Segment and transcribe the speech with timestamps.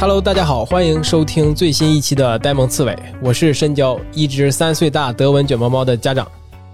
[0.00, 6.24] Hello，大家好，欢迎收听最新一期的呆萌刺猬，我是深交，一只三岁大德文卷毛猫的家长。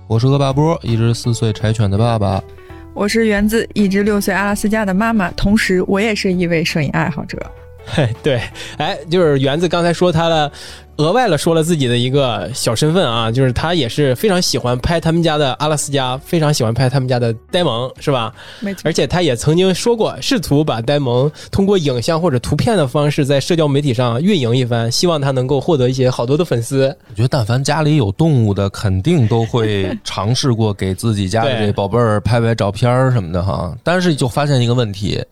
[0.07, 2.45] 我是恶霸波，一只四岁柴犬的爸爸。
[2.93, 7.39] 我是源自，一只六岁阿拉斯加的妈妈，同时我也是一位摄影爱好者。
[7.87, 8.41] 嘿， 对，
[8.79, 10.51] 哎，就是园子刚才说他的
[10.97, 18.33] 额外了说了自己的一个小身份啊，就是他也是非常喜欢拍他们家的阿拉斯加，非常喜欢拍他们家的呆萌，是吧？
[18.61, 26.87] 没错，而且他也曾经说过，试图把呆萌通过影像或者图片的方式在社交媒体上运营一番，希望他能够获得一些好多的粉丝。
[27.11, 33.77] 我觉得，但凡家里有动物的，肯定都会 尝试过给自己家的这宝贝儿拍拍照片儿什么的哈。
[33.83, 35.23] 但是就发现一个问题，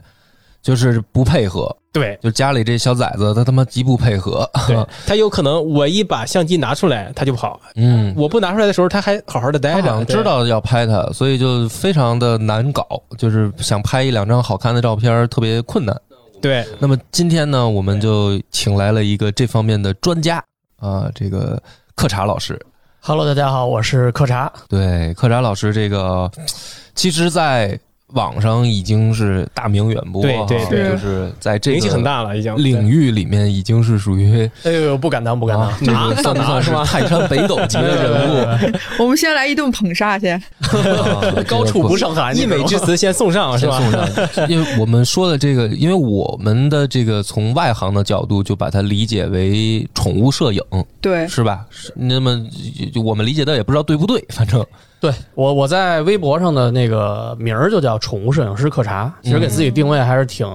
[0.61, 1.75] 就是不配合。
[1.93, 4.49] 对，就家里这小崽子，他他妈极不配合。
[4.67, 7.61] 对他有可能，我一把相机拿出来，他就跑。
[7.77, 12.87] 嗯，我不拿出来的时候，他还好好的待着，知道要拍他，所以就非常的难搞，
[13.19, 15.95] 就是想拍一两张好看的照片特别困难。
[16.41, 20.43] 对，那么今天呢，我们就请来了一个这方面的专家
[20.81, 21.63] 啊，这个
[21.95, 22.59] 克查老师。
[23.01, 24.51] Hello，大家好，我是克查。
[24.69, 26.31] 对，克查老师这个，
[26.95, 27.79] 其实，在
[28.13, 35.73] 网上已经是大名远播，对对对就是在这个名气很大了，已经领域里面已经是属于哎呦，不敢当，不敢当。
[35.81, 38.79] 这个算不算是泰山北斗级的人物？
[39.03, 40.29] 我们先来一顿捧杀去。
[40.29, 40.41] 啊
[41.47, 43.79] 高处不胜寒，溢美之词先送上，是吧？
[43.79, 50.63] 送上，因为我们说的这个，因为我们的这个从外行的角度，就把它理解为宠物摄影，
[51.01, 51.65] 对，是吧？
[51.95, 52.45] 那么
[52.93, 54.65] 就我们理解的也不知道对不对，反正
[55.03, 60.49] 对我我在微博上的那个名儿就叫宠物摄影师克查，其实给自己定位还是挺、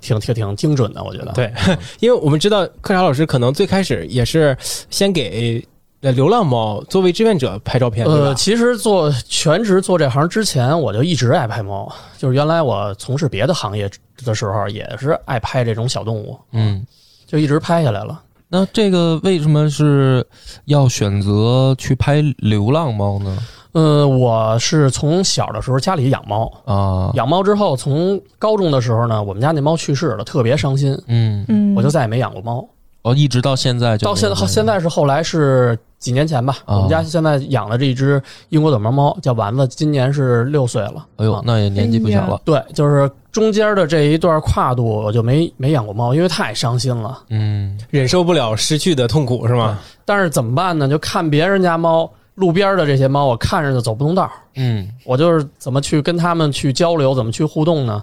[0.00, 1.32] 挺挺挺精准的，我觉得。
[1.32, 1.52] 对，
[2.00, 4.56] 因为我们知道克查老师可能最开始也是
[4.88, 5.62] 先给
[6.00, 11.94] 呃流浪猫作为志愿者拍照片，对呃，其实做全职做这行之前，我就一直爱拍猫。
[12.16, 13.90] 就是原来我从事别的行业
[14.24, 16.86] 的时候，也是爱拍这种小动物，嗯。
[17.26, 18.18] 就一直拍下来了。
[18.50, 20.26] 那这个为什么是
[20.64, 23.38] 要选择去拍流浪猫呢？
[23.72, 32.66] 呃，我是从小的时候家里养猫，啊，养猫之后，从高中的时候呢，我们家那猫去世了，特别伤心，嗯，嗯，我就再也没养过猫。
[33.10, 41.06] 哦，一直到现在就到现在现在是后来是几年前吧，哦我们家现在养的这一只英国短毛猫叫丸子，今年是六岁了。
[41.16, 47.18] 哎呦啊，那也年纪不小了，对，就是中间的这一段跨度，我就没没养过猫，因为太伤心了。
[47.30, 49.78] 嗯忍受不了失去的痛苦，是吗？
[50.04, 50.88] 但是怎么办呢？
[50.88, 58.02] 就看别人家猫，路边的这些猫，我看着就走不动道儿，嗯我就是怎么去跟他们去交流，怎么去互动呢？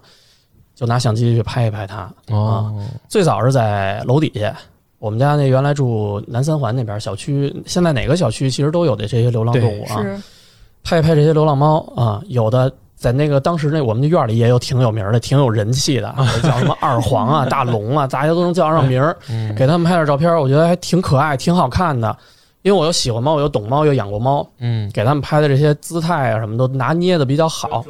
[0.76, 2.12] 就拿相机去拍一拍它。
[2.28, 2.76] 哦，
[3.08, 4.54] 最早是在楼底下，
[5.00, 10.04] 我们家那原来住南三环那边小区，现在哪个小区其实都有的这些流浪动物啊，
[10.84, 22.16] 拍一拍这些流浪猫啊，有的在那个当时那我们的院里也有挺有名的、挺有人气的，啊 叫什么二黄啊、大龙啊，大家都能叫上名儿， 嗯给他们拍点照片，我觉得还挺可爱、挺好看的。
[22.62, 27.86] 因为我又喜欢猫，我又懂猫，又养过猫，嗯给他们拍的这些姿态啊什么都拿捏的比较好，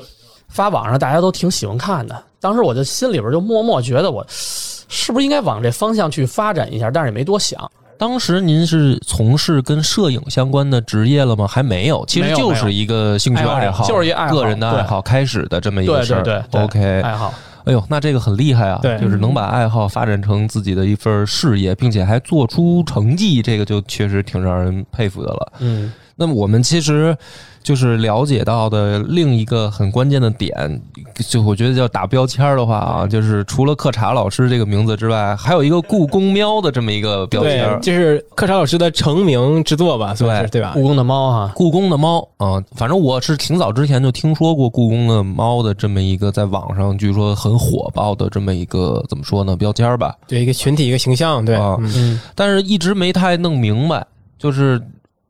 [0.56, 2.24] 发网上大家都挺喜欢看的。
[2.40, 7.70] 当时我就心里边就默默觉得我是不是应该往这方向去发展一下，但是也没多想。
[7.98, 11.48] 当时您是从事跟摄影相关的职业了吗？
[11.48, 16.22] 还没有，其实就是一个兴趣爱好，就是一爱好个人的爱好开始的这么一个事儿。
[16.22, 17.34] 对对对 OK，爱好，
[17.64, 18.80] 哎呦，那这个很厉害啊！
[18.82, 25.54] 对就是能把爱好发展成自己的一份事业，并且还做出成绩，这个就确实挺让人佩服的了。
[25.60, 27.16] 嗯，那么我们其实
[27.62, 30.82] 就是了解到的另一个很关键的点，
[31.28, 37.80] 就我觉得叫打标签儿的话啊，就是除了克查老师这个名字之外，还有一个故宫喵的这么一个标签对儿，。
[37.82, 40.84] 这是克查老师的成名之作吧，算是对吧故？
[40.84, 54.06] 宫的猫哈，故宫的猫啊、反正我是挺早之前就听说过故宫的猫的这么一个在网上据说很火爆的这么一个怎么说呢标签儿吧，对一个群体一个形象，对，嗯但是一直没太弄明白，
[54.38, 54.80] 就是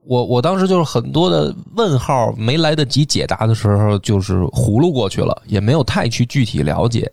[0.07, 7.11] 我我当时就是很多的问号没来得及解答的时候，就是葫芦过去了，也没有太去具体了解。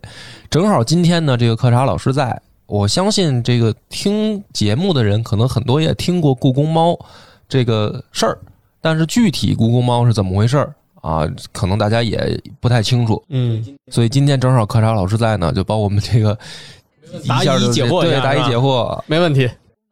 [0.49, 6.97] 正好今天呢，这个课查老师在，我相信这个听节目的人可能很多也听过故宫猫
[7.49, 8.37] 这个事儿，
[8.79, 13.21] 但是具体故宫猫是怎么回事儿啊，可能大家也不太清楚。
[13.29, 16.37] 嗯，所以今天正好课查老师在呢，就帮我们这个
[17.27, 19.01] 答疑解惑对答疑解惑。
[19.07, 19.49] 没问题。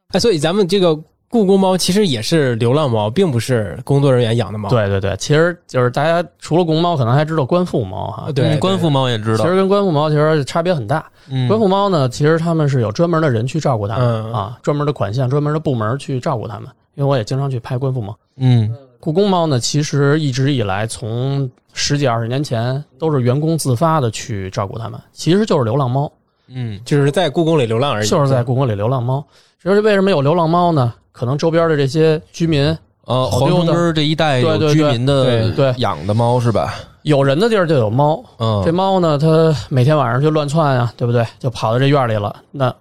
[0.09, 0.97] 哎，所以咱们这个
[1.31, 4.69] 故宫猫其实也是流浪猫，并不是工作人员养的猫。
[4.69, 8.31] 对对对，其实就是大家除了公猫，可能还知道官复猫哈啊，。
[8.33, 11.05] 对，嗯官复猫也知道其，实跟官复猫其实差别很大。
[11.29, 16.67] 嗯官复猫呢，其实他们是有专门的人去照顾它们、嗯啊，专门的款项、专门的部门去照顾它们。
[16.95, 18.13] 因为我也经常去拍官复猫。
[18.35, 18.69] 嗯
[18.99, 26.11] 故宫猫呢，其实一直以来从十几二十年前都是员工自发的去照顾它们，其实就是流浪猫。
[26.53, 28.07] 嗯就是在故宫里流浪而已。
[28.07, 29.25] 就是在故宫里流浪猫。
[29.57, 30.93] 至于为什么有流浪猫呢？
[31.11, 32.65] 可能周边的这些居民，
[33.05, 36.73] 呃，好溜的黄城根这一带有对对对居民的对对养的猫是吧？
[37.03, 38.23] 有人的地儿就有猫。
[38.37, 41.25] 嗯，这猫呢，它每天晚上就乱窜啊，对不对？
[41.39, 42.35] 就跑到这院里了。
[42.51, 42.73] 那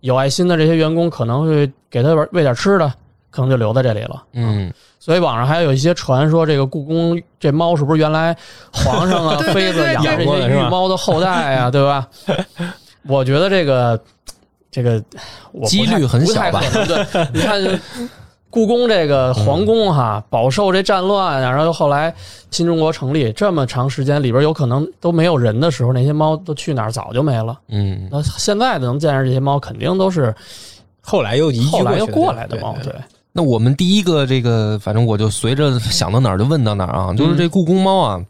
[0.00, 2.92] 有爱心的这些员工可能会给它喂点吃的，
[3.30, 4.22] 可能就留在这里了。
[4.34, 8.36] 嗯所以网上还有一些传说，这个故宫这猫是不是原来
[8.72, 12.06] 皇上啊、 妃子养养这些过的猫的后代啊、对吧？
[13.08, 14.00] 我觉得这个
[14.72, 15.00] 这个
[15.52, 17.80] 我几率很小吧对， 你看
[18.50, 22.12] 故宫这个皇宫哈，饱受这战乱啊，然后又后来
[22.50, 26.90] 新中国成立这么长时间，里边有可能都没有人的时候，那些猫都去哪儿？
[26.90, 27.58] 早就没了。
[27.68, 30.34] 嗯，那现在能见着这些猫，肯定都是
[31.00, 32.92] 后来又移居后来又过来的猫，对。
[33.32, 38.20] 那我们第一个这个，反正我就随着想到哪儿就问到哪儿啊，就是这故宫猫啊，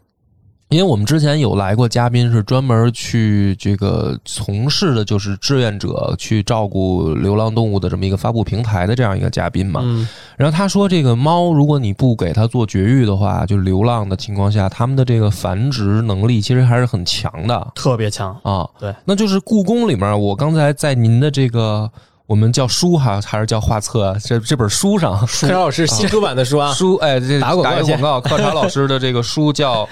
[0.73, 18.35] 因为我们之前有来过嘉宾是专门去这个从事的就是志愿者去照顾流浪动物的这么一个发布平台的这样一个嘉宾嘛，嗯，然后他说，这个猫如果你不给它做绝育的话，就流浪的情况下，它们的这个繁殖能力其实还是很强的特别强。
[18.41, 18.67] 啊。
[18.79, 21.87] 对，那就是故宫里面，我刚才在您的这个
[22.25, 24.15] 我们叫书哈，还是叫画册啊？
[24.19, 29.85] 这这本书上，柯老师新出版的书啊，书哎，这打广告先打个广告，柯察老师的这个书叫《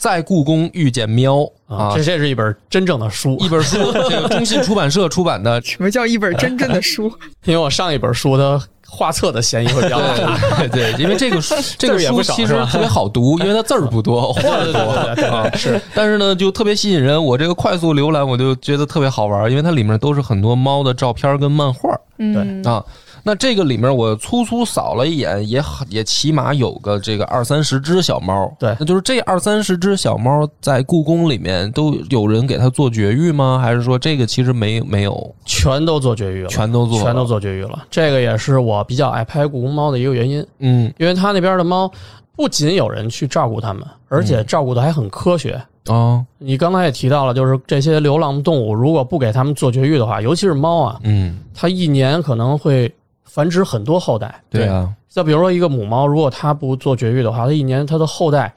[0.00, 1.34] 在故宫遇见喵》
[1.66, 3.76] 啊这，这是一本真正的书，一本书，
[4.08, 5.60] 这个 中信出版社出版的。
[5.60, 7.12] 什么叫一本真正的书？
[7.44, 8.58] 因为我上一本书它
[8.88, 10.38] 画册的嫌疑会比较大。
[10.72, 15.50] 对对，因为这个书这个书其实特别好读，因为它字儿不多，画儿对对多对对对啊。
[15.54, 17.22] 是，但是呢，就特别吸引人。
[17.22, 22.82] 我这个快速浏览，我就觉得特别好玩，因为它里面都是很多猫的照片跟漫画嗯，啊。
[23.22, 28.52] 那这个里面我粗粗扫了一眼，也也起码有个这个二三十只小猫。
[28.58, 28.76] 对。
[28.78, 33.58] 那就是这二三十只小猫在故宫里面都有人给它做绝育吗？
[33.62, 35.34] 还是说这个其实没没有？
[35.44, 37.84] 全都做绝育了，全都做全都做绝育了。
[37.90, 40.92] 这个也是我比较爱拍故宫猫的一个原因，嗯。
[40.98, 41.90] 因为它那边的猫
[42.36, 45.60] 不仅有人去照顾它们，而且照顾的还很科学。
[45.88, 52.92] 啊你刚才也提到了，就是这些流浪动物，如果不给它们做绝育的话，尤其是猫啊，嗯，它一年可能会
[53.30, 54.42] 繁殖很多后代。
[54.50, 58.52] 对啊，再比如说一个母猫，如果它不做绝育的话，它一年它的后代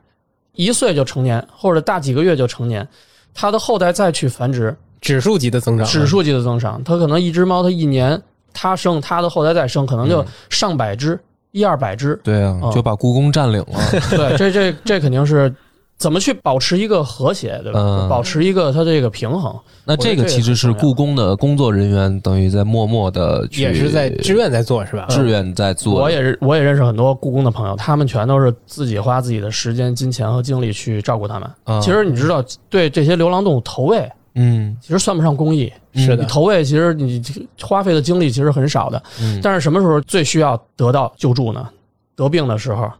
[0.54, 2.88] 一岁就成年，或者大几个月就成年，
[3.34, 6.84] 它的后代再去繁殖，指数级的增长，指数级的增长。
[6.84, 8.20] 它可能一只猫，它一年
[8.54, 11.20] 它生它的后代再生，可能就嗯上百只，
[11.52, 12.20] 一二百只。
[12.24, 13.80] 对啊，嗯就把故宫占领了。
[14.10, 15.54] 对，这这这肯定是
[15.98, 17.80] 怎么去保持一个和谐，对吧？
[17.80, 19.56] 嗯保持一个它这个平衡。
[19.86, 25.06] 那这个其实是故宫的工作人员等于在默默的去也是在志愿在做是吧？
[25.10, 26.02] 志愿在做。
[26.02, 31.50] 我也是，我也认识很多故宫的朋友，他们全都是自己花自己的时间、金钱和精力去照顾他们。
[31.64, 35.72] 啊其实你知道，对这些流浪动物投喂，嗯其实算不上公益。
[35.96, 37.22] 是的你投喂，其实你
[37.62, 39.02] 花费的精力其实很少的。
[39.22, 41.70] 嗯，但是什么时候最需要得到救助呢？
[42.16, 42.92] 得病的时候，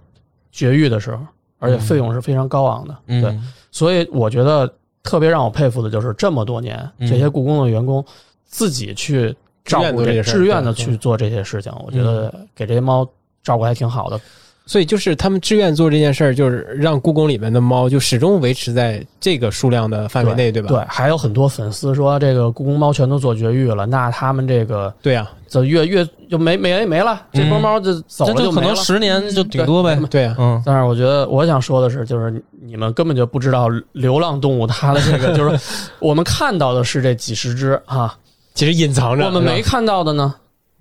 [0.52, 1.18] 绝育的时候，
[1.64, 2.96] 而且费用是非常高昂的。
[3.08, 3.40] 嗯对，
[3.72, 4.72] 所以我觉得
[5.02, 8.04] 特别让我佩服的就是这么多年，嗯这些故宫的员工
[8.46, 9.34] 自己去
[9.64, 13.08] 照顾这志愿做这个志愿的去做这些事情，我觉得给这些猫
[13.42, 14.20] 照顾还挺好的。
[14.66, 20.70] 所以就是他们志愿做这件事儿，就是让故宫里面的猫就始终维持在这个数量的范围内，对吧？
[20.70, 28.62] 对，还有很多粉丝说这个故宫猫全都做绝育了，那他们这个对啊，这越越就没没没了，这波猫就走了就可。
[28.62, 30.00] 能十年就顶多呗。
[30.10, 35.60] 对啊，嗯但是我觉得我想说的是，就是你们根本就不知道流浪动物它的这个，就是
[36.00, 38.16] 我们看到的是这几十只啊，
[38.54, 40.34] 其实隐藏着，我们没看到的呢。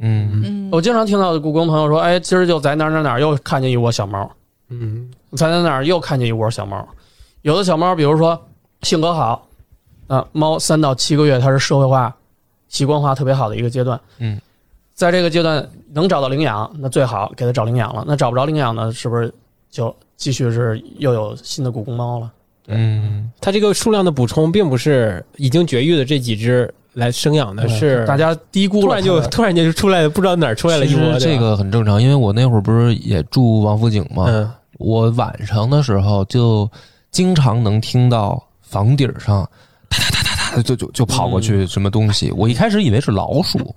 [0.04, 4.28] 嗯嗯，我经常听到的故宫朋友说，哎，今儿就在哪哪哪又看见一窝小猫，
[4.68, 6.86] 嗯，在哪哪又看见一窝小猫。
[7.42, 8.40] 有的小猫，比如说
[8.82, 9.48] 性格好，
[10.08, 12.14] 啊，猫三到七个月它是社会化、
[12.68, 13.98] 习惯化特别好的一个阶段。
[14.18, 14.40] 嗯，
[14.92, 18.04] 在这个阶段能找到领养，那最好给它找领养了。
[18.06, 19.32] 那找不着领养呢，是不是
[19.70, 22.32] 就继续是又有新的故宫猫了？
[22.68, 31.00] 嗯它这个数量的补充并不是已经绝育的这几只来生养的，对是大家低估了突然就 突然间就出来了，不知道哪儿出来了一窝。
[31.14, 36.70] 其实这，个很正常，因为我那会儿不是也住王府井嘛，嗯，我晚上的时候就
[37.10, 39.48] 经常能听到房顶上
[39.88, 42.30] 哒哒哒哒哒就就就跑过去什么东西。
[42.32, 43.74] 我一开始以为是老鼠，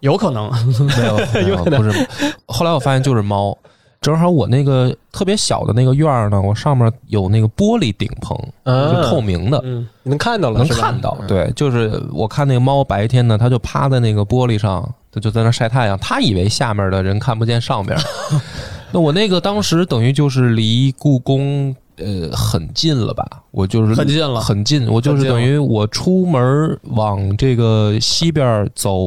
[0.00, 0.50] 有可能，
[0.96, 2.08] 没有没有不是，
[2.46, 3.56] 后来我发现就是猫。
[4.00, 11.16] 正好我那个特别小的那个院儿呢，我上面有那个玻璃顶棚，啊就透明的，嗯，你能看到了，能是吧看到。
[11.20, 15.98] 嗯对，就是我看那个猫白天呢，它就趴在那个玻璃上，它就在那晒太阳。
[15.98, 17.96] 它以为下面的人看不见上面。
[18.92, 23.26] 那我那个当时等于就是离故宫呃很近了吧？
[23.50, 24.86] 我就是很近了很近。
[24.88, 29.00] 我就是近了等于我出门往这个西边，走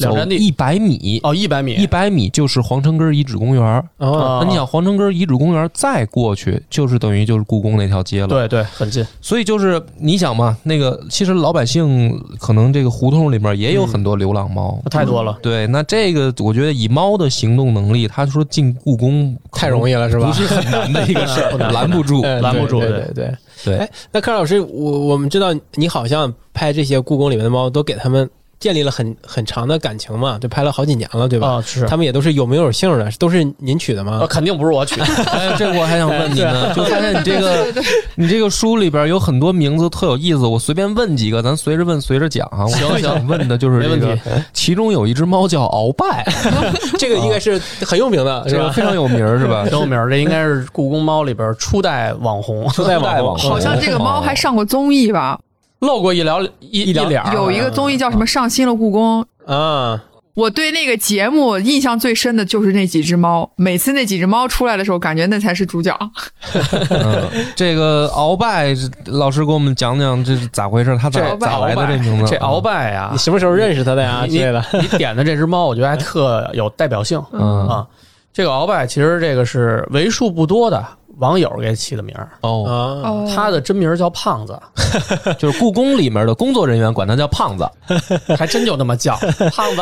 [0.00, 3.84] 两站地一百米，哦，一百米，一百米就是皇城根遗址公园。
[3.98, 8.28] 那你想皇城根遗址公园再过去，就是等于就是故宫那条街了。
[8.28, 9.06] 对对，很近。
[9.20, 14.80] 所以就是你想嘛，那个其实老百姓可能这个胡同里面也有很多流浪猫。
[14.90, 20.26] 太多了，对，那这个我觉得以猫的行动能力，他说进故宫太容易了是吧？
[20.26, 22.22] 不是很难的一个事儿， 拦不住。
[22.22, 23.34] 嗯拦不住对对对对。
[23.62, 28.28] 对哎，那柯老师，我我们知道你好像拍这些故宫里面的猫，都给他们
[28.60, 31.48] 建立了很很长的感情嘛，就拍了好几年了，对吧？
[31.48, 34.26] 啊，是，他们也都是有名有姓的，都是您取的吗呃，？
[34.26, 37.82] 肯定不是我取的， 哎，这我还想问你呢， 就发现你这个
[38.16, 42.66] 你这个书里边有很多名字特有意思，我随便问几个，咱随着问随着讲啊。
[42.66, 44.16] 我最想问的就是这个，
[44.52, 46.26] 其中有一只猫叫鳌拜，
[46.98, 48.60] 这个应该是很有名的，是吧？
[48.60, 49.72] 这个非常有名是吧很？
[49.72, 49.98] 有名。
[50.10, 55.38] 这应该是故宫猫里边初代网红，初代网红，初代网红好像这个猫还上过综艺吧？
[55.80, 59.24] 露过一聊一一两脸，有一个综艺叫什么《上新了故宫》。
[59.52, 60.02] 啊，
[60.34, 65.96] 我对那个节目印象最深的就是那几只猫，每次那几只猫出来的时候，感觉那才是主角。
[66.90, 68.74] 嗯，这个鳌拜
[69.06, 70.96] 老师给我们讲讲这是咋回事？
[70.98, 72.30] 他咋这咋来的这名字？
[72.30, 74.26] 这鳌拜呀你，什么时候认识他的呀？
[74.26, 74.64] 之类的。
[74.72, 77.86] 你点的这只猫，我觉得还特有代表性嗯啊。
[78.32, 80.86] 这个鳌拜其实这个是为数不多的
[81.20, 84.58] 网友给起的名儿，哦，他的真名叫胖子，
[85.38, 87.70] 就是故宫里面的工作人员管他叫胖子，
[88.36, 89.14] 还真就那么叫。
[89.52, 89.76] 胖子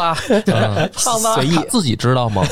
[0.92, 1.34] 胖子啊。
[1.34, 1.56] 随意。
[1.68, 2.42] 自己知道吗？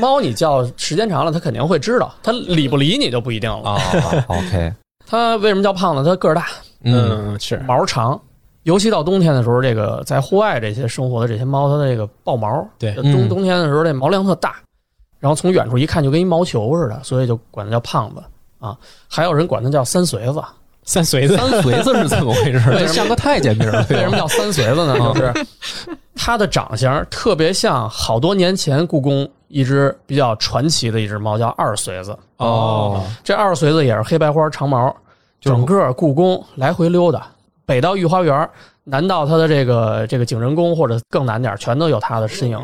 [0.00, 3.70] 猫你叫时间长了，它肯定会知道，它理不理你就不一定了。
[3.70, 3.80] 啊
[4.28, 4.72] ，OK，
[5.06, 6.02] 它为什么叫胖子？
[6.08, 6.46] 它个儿大，
[6.84, 7.32] 嗯。
[7.34, 7.58] 嗯，是。
[7.66, 8.18] 毛长，
[8.62, 12.92] 尤其到冬天的时候，这个在户外这些生活的这些猫，它的这个爆毛，对。
[12.94, 13.28] 冬嗯。
[13.28, 14.56] 冬天的时候这毛量特大，
[15.26, 18.22] 然后从远处一看就跟一毛球似的，所以就管它叫胖子
[18.60, 18.76] 啊。
[19.08, 20.40] 还有人管它叫三随子，
[20.84, 22.62] 三随子，三随子是怎么回事？
[22.78, 24.96] 这像个太监名儿，为什么叫三随子呢？
[24.96, 25.34] 就是
[26.14, 32.16] 它的长相特别像好多年前故宫一只比较传奇的一只猫，叫二随子。
[32.36, 34.94] 哦，这二随子也是黑白花长毛，
[35.40, 37.26] 整个故宫来回溜达，
[37.64, 38.48] 北到御花园，
[38.84, 42.56] 南到它的这个这个景仁宫，或者更南点，全都有它的身影。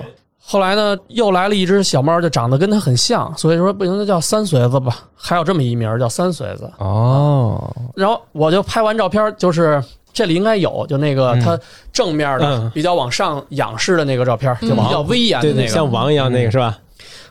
[0.44, 4.98] 后来呢，又来了一只小猫，就长得跟它很像，所以说不行，那叫三随子吧。
[5.14, 6.70] 还有这么一名叫三随子。
[6.78, 9.82] 哦，然后我就拍完照片，就是
[10.12, 11.58] 这里应该有，就那个嗯它
[11.92, 16.76] 正面的、嗯比较往上仰视的那个照片，就比较威严的对对，那个，像王一样那个是吧？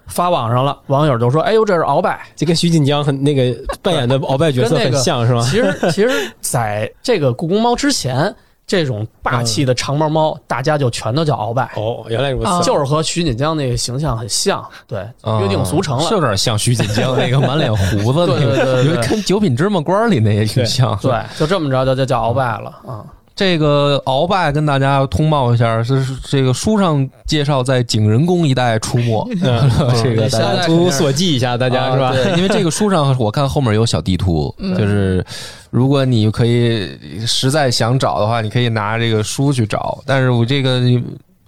[0.07, 5.41] 发网上了，网友就说：“哎呦，这是鳌拜。”就跟徐锦江很那个扮演的鳌拜角色很像是吧？
[5.41, 6.09] 其实，其实
[6.41, 8.33] 在这个故宫猫之前，
[8.71, 16.03] 这种霸气的长毛猫，大家就全都叫鳌拜，哦，原来如啊此，就是和徐锦江那个形象很像，对，啊约定俗成了。
[16.07, 20.97] 是有点像徐锦江那个满脸胡子那个，因为跟《九品芝麻官》里那也挺像。
[21.01, 23.03] 对，就这么着就就叫鳌拜了啊。
[23.41, 29.27] 这个鳌拜跟大家通报一下，是是这个书上介绍在景仁宫一带出没。
[29.41, 29.67] 嗯，
[30.03, 32.13] 这个大家图所记一下，大家是吧啊？
[32.13, 35.25] 对，因为这个书上我看后面有小地图，就是
[35.71, 36.95] 如果你可以
[37.25, 39.97] 实在想找的话，你可以拿这个书去找。
[40.05, 40.79] 但是我这个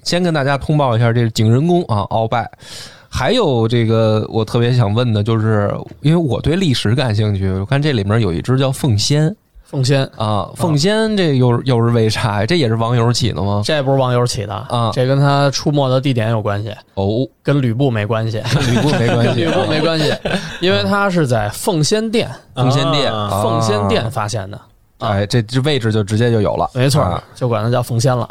[0.01, 2.50] 先跟大家通报一下，这是景仁宫啊，鳌拜。
[3.07, 5.71] 还有这个，我特别想问的就是，
[6.01, 9.35] 因为我对历史感兴趣，我看这里面有一只叫凤仙
[9.74, 12.46] 凤仙，啊，凤仙这又又是为啥呀？
[12.46, 13.63] 这也是网友起的吗？
[13.65, 14.92] 这不是网友起的啊。
[14.94, 18.38] 这跟他出没的地点有关系，哦，跟吕布没关系，
[18.70, 20.13] 吕布没关系， 吕布没关系，
[20.62, 24.62] 因为他是在凤仙殿，凤仙殿，凤仙殿发现的。
[25.00, 28.30] 哎，这这位置就直接就有了，没错啊，就管它叫凤仙了。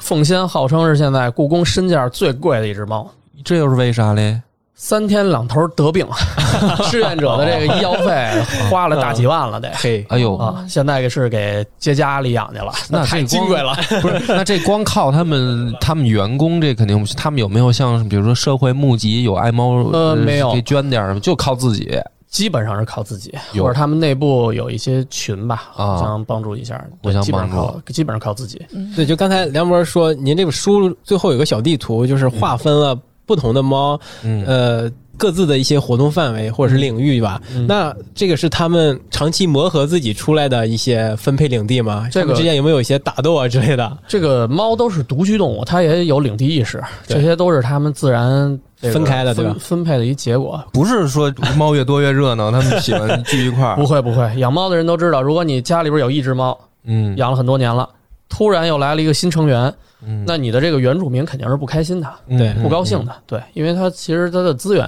[0.00, 3.10] 凤仙号称是现在故宫身价最贵的一只猫，
[3.44, 4.40] 这又是为啥嘞？
[4.76, 6.06] 三天两头得病，
[6.90, 8.28] 志愿者的这个医药费
[8.68, 9.70] 花了大几万了得。
[9.74, 13.74] 嘿，哎呦，啊，现在是给接家里养去了，那这光金贵了。
[14.02, 17.16] 不是，那这光靠他们他们员工，这肯定不行。
[17.16, 21.96] 他们有没有像比如说社会募集有爱猫呃没有给捐点什么，就靠自己。
[22.28, 28.60] 基本上是靠自己，或者他们内部有一些群吧，啊互相帮助一下，互相帮助，基本上靠自己。
[28.96, 37.40] 对，就刚才梁博说，您这个书最后有个小地图，就是划分了不同的猫，嗯，呃，各自的一些活动范围或者是领域吧。
[37.54, 42.08] 嗯那这个是他们长期磨合自己出来的一些分配领地吗？
[42.10, 43.98] 这个之间有没有一些打斗啊之类的？
[44.06, 50.62] 这个猫都是独居动物，它也有领地意识，这些都是它们自然分开的对吧分分配的一结果。
[50.72, 53.86] 不是说猫越多越热闹，他们喜欢聚一块儿 不。
[53.86, 57.88] 会不会，养猫的人都知道，如果你家里边有一只猫，嗯，养了很多年了，
[58.28, 59.72] 突然又来了一个新成员，
[60.06, 63.14] 嗯那你的这个原住民肯定是不开心的，嗯对不高兴的。
[63.26, 64.86] 对，因为他其实他的资源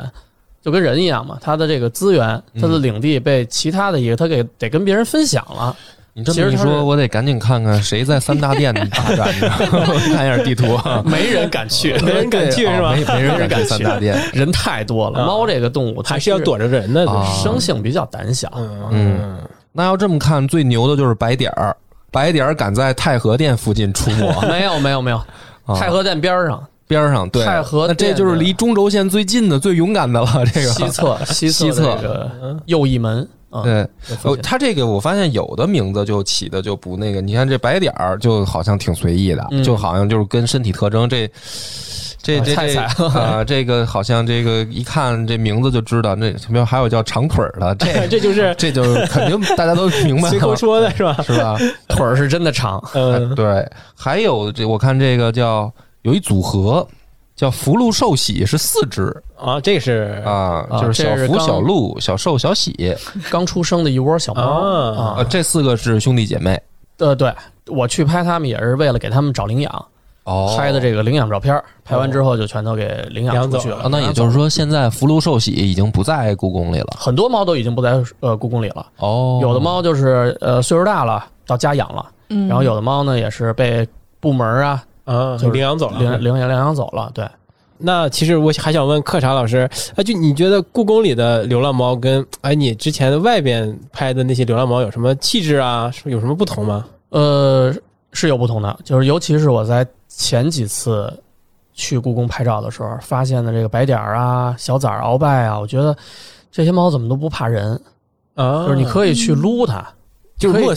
[0.62, 5.76] 就跟人一样嘛，他的这个资源，他的领地被其他的一个，它给得跟别人分享了。
[6.18, 9.48] 你这么一说，我得赶紧看看谁在三大殿霸占着，
[10.14, 11.02] 看一下地图啊。
[11.04, 14.18] 没人敢去，没人敢去是吧哦没没人敢去三大殿。
[14.32, 15.20] 人太多了。
[15.20, 18.50] 啊猫这个动物它还是要躲着人的，啊生性比较胆小。
[18.56, 19.38] 嗯嗯
[19.72, 21.76] 那要这么看，最牛的就是白点儿。
[22.10, 25.16] 白点儿敢在太和殿附近出没， 没有没有没有，
[25.64, 30.44] 啊太和殿边儿上边儿上，对，太和那这就是离中轴线最近的、最勇敢的了。
[30.46, 33.82] 这个西侧 西侧西侧右翼门啊，对，
[34.22, 41.28] 哦，这个我发现有的名字就起的就不那个，你看这白点儿就好像挺随意的，嗯就好像就是跟身体特征这。
[42.26, 51.16] 这这这菜菜 啊，这个好像这个一看这名字就知道，那什么还有叫长腿儿的，这 这就是这就肯定大家都明白随口，说的是吧？
[51.22, 51.56] 是吧？
[51.88, 53.64] 腿儿是真的长，嗯，对，
[53.94, 56.86] 还有这我看这个叫有一组合
[57.36, 62.96] 叫福禄寿喜是四只啊，这是啊，啊就是小福、小禄、小寿、小喜
[63.30, 66.60] 刚出生的一窝小猫啊啊，这四个是兄弟姐妹
[66.98, 67.32] 呃，对
[67.66, 69.86] 我去拍他们也是为了给他们找领养，
[70.26, 73.88] 哦拍的这个领养照片，拍完之后就全都给领养出去了。
[73.90, 76.88] 那也就是说，现在福禄寿喜已经不在故宫里了。
[76.98, 83.86] 很多猫都已经不在呃故宫里了，哦有的猫就是呃岁数大了到家养了，嗯，然后有的猫呢也是被
[84.18, 85.98] 部门啊啊，就领养走了。
[85.98, 87.08] 领领养领养走了。
[87.14, 87.24] 对，
[87.78, 89.58] 那其实我还想问克查老师，
[89.94, 95.88] 啊，就你觉得故宫里的流浪猫跟哎你之前的外边拍的那些流浪猫有什么气质啊？
[95.92, 96.84] 是有什么不同吗？
[97.10, 97.72] 呃
[98.12, 101.12] 是有不同的，就是尤其是我在前几次
[101.74, 105.94] 去故宫拍照的时候，发现的这个白点儿啊、小崽儿、鳌拜啊，我觉得
[106.50, 107.78] 这些猫怎么都不怕人，
[108.34, 109.86] 啊，就是你可以去撸它。
[110.38, 110.74] 就是陌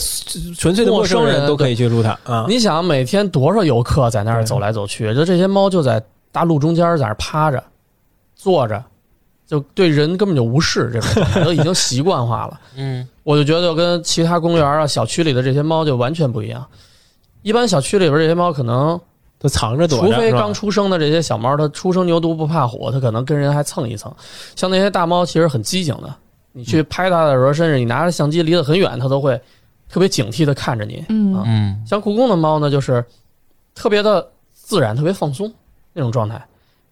[0.58, 2.46] 纯粹的陌生人人都可以去撸它啊。
[2.48, 7.62] 你想每天多少游客在那儿走来走去，就这些猫就在大路中间在那儿趴着、
[8.36, 8.82] 坐着，
[9.46, 12.60] 就对人根本就无视，这种都已经习惯化了。
[12.78, 16.66] 嗯我就觉得跟其他公园啊、小区里的这些猫就完全不一样。
[17.42, 19.00] 一般小区里边这些猫可能，
[19.40, 24.14] 都藏着躲着，除非刚出生的这些小猫，它初生牛犊不怕虎，它可能跟人还蹭一蹭。
[24.56, 26.14] 像那些大猫其实很机警的，
[26.52, 29.40] 你去拍它的时候，甚至你拿着相机离得很远，它都会
[29.88, 31.04] 特别警惕的看着你。
[31.10, 33.04] 嗯啊嗯像故宫的猫呢，就是
[33.74, 35.52] 特别的自然，特别放松
[35.94, 36.46] 那种状态。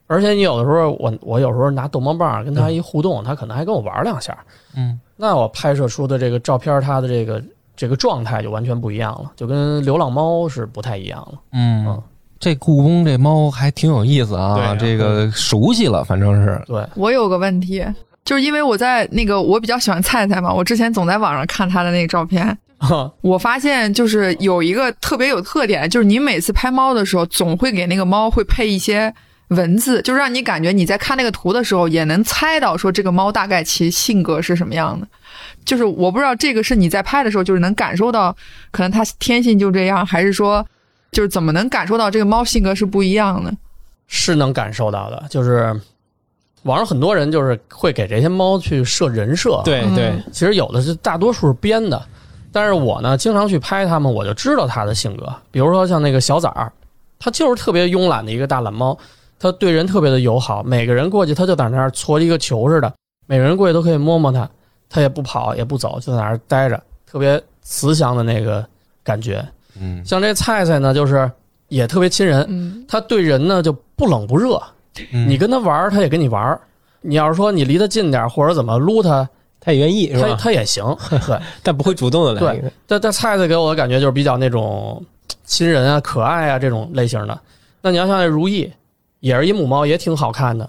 [0.10, 4.38] 而且你有的时候，我我有时候拿逗猫棒跟它一互动，它可能还跟我玩两下。
[4.74, 7.44] 嗯那我拍摄出的这个照片，它的这个
[7.76, 11.40] 这个状态就完全不一样了，就跟流浪猫是不太一样了。
[11.52, 12.02] 嗯嗯，
[12.40, 17.86] 这故宫这猫还挺有意思啊，对啊这个熟悉了，反正是对，我有个问题，
[18.24, 22.58] 就是因为我在那个我比较喜欢菜菜嘛，我之前总在网上看他的那个照片，
[23.22, 29.14] 我发现就是有一个特别有特点，就是你每次拍猫的时候，总会给那个猫会配一些
[29.50, 35.08] 文字，就让你感觉你在看那个图的时候，也能猜到说这个猫大概其性格是什么样的。
[35.64, 38.36] 就是我不知道这个是你在拍的时候，就是能感受到，
[38.72, 40.66] 可能它天性就这样，还是说，
[41.12, 43.52] 就是怎么能感受到这个猫性格是不一样的？
[44.08, 45.24] 是能感受到的。
[45.30, 45.80] 就是
[46.64, 52.02] 网上很多人就是会给这些猫去设人设，嗯对对，其实有的是大多数是编的，
[52.52, 55.34] 但是我呢经常去拍它们，我就知道它的性格。
[55.52, 56.72] 比如说像那个小崽儿，
[57.20, 58.98] 它就是特别慵懒的一个大懒猫，
[59.40, 62.94] 它对人特别的友好，每个人过去它就在那儿搓一个球似的，
[63.26, 64.50] 每个人过去都可以摸摸它，
[64.90, 68.66] 它也不跑也不走，就在那儿待着，特别慈祥的那个
[69.04, 69.46] 感觉。
[69.82, 71.30] 嗯像这菜菜呢，就是
[71.70, 74.62] 也特别亲人，嗯它对人呢就不冷不热，
[75.12, 76.60] 嗯你跟它玩儿，它也跟你玩儿。
[77.02, 79.28] 你要是说你离它近点儿，或者怎么撸它，
[79.60, 80.38] 他也愿意是它吧？
[80.42, 80.84] 它也行。
[81.28, 82.72] 对，但不会主动的来对。
[82.88, 85.04] 但但菜菜给我的感觉就是比较那种
[85.46, 87.40] 亲人啊、可爱啊这种类型的。
[87.82, 88.72] 那你要像那如意，
[89.20, 90.68] 也是一母猫，也挺好看的，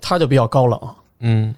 [0.00, 0.80] 它就比较高冷。
[1.20, 1.54] 嗯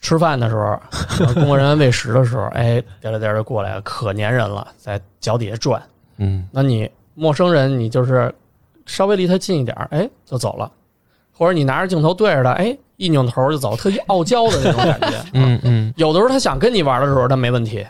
[0.00, 0.78] 吃饭的时候，
[1.32, 5.82] 工作人员喂食的时候，哎，颠了颠儿就过来了，可粘人了，在脚底下转。
[6.18, 8.32] 嗯那你陌生人，你就是
[8.86, 10.70] 稍微离他近一点儿，哎，就走了，
[11.32, 15.24] 或者你拿着镜头对着他，哎，一扭头就走，特别傲娇的那种感觉。
[15.34, 17.86] 嗯嗯有的时候他想跟你玩的时候，他没问题，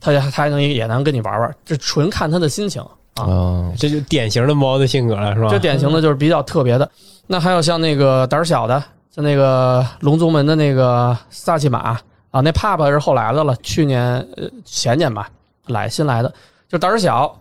[0.00, 2.80] 他也他还能也能跟你玩玩，这纯看他的心情
[3.14, 3.24] 啊。
[3.24, 5.48] 啊这就典型的猫的性格了，是吧？
[5.50, 6.88] 这典型的就是比较特别的。
[7.26, 11.98] 那还有像那个胆儿小的，像那个龙族门的那个萨琪玛
[12.30, 15.28] 啊，那帕帕是后来的了，去年呃前年吧
[15.66, 16.32] 来新来的，
[16.68, 17.36] 就胆儿小。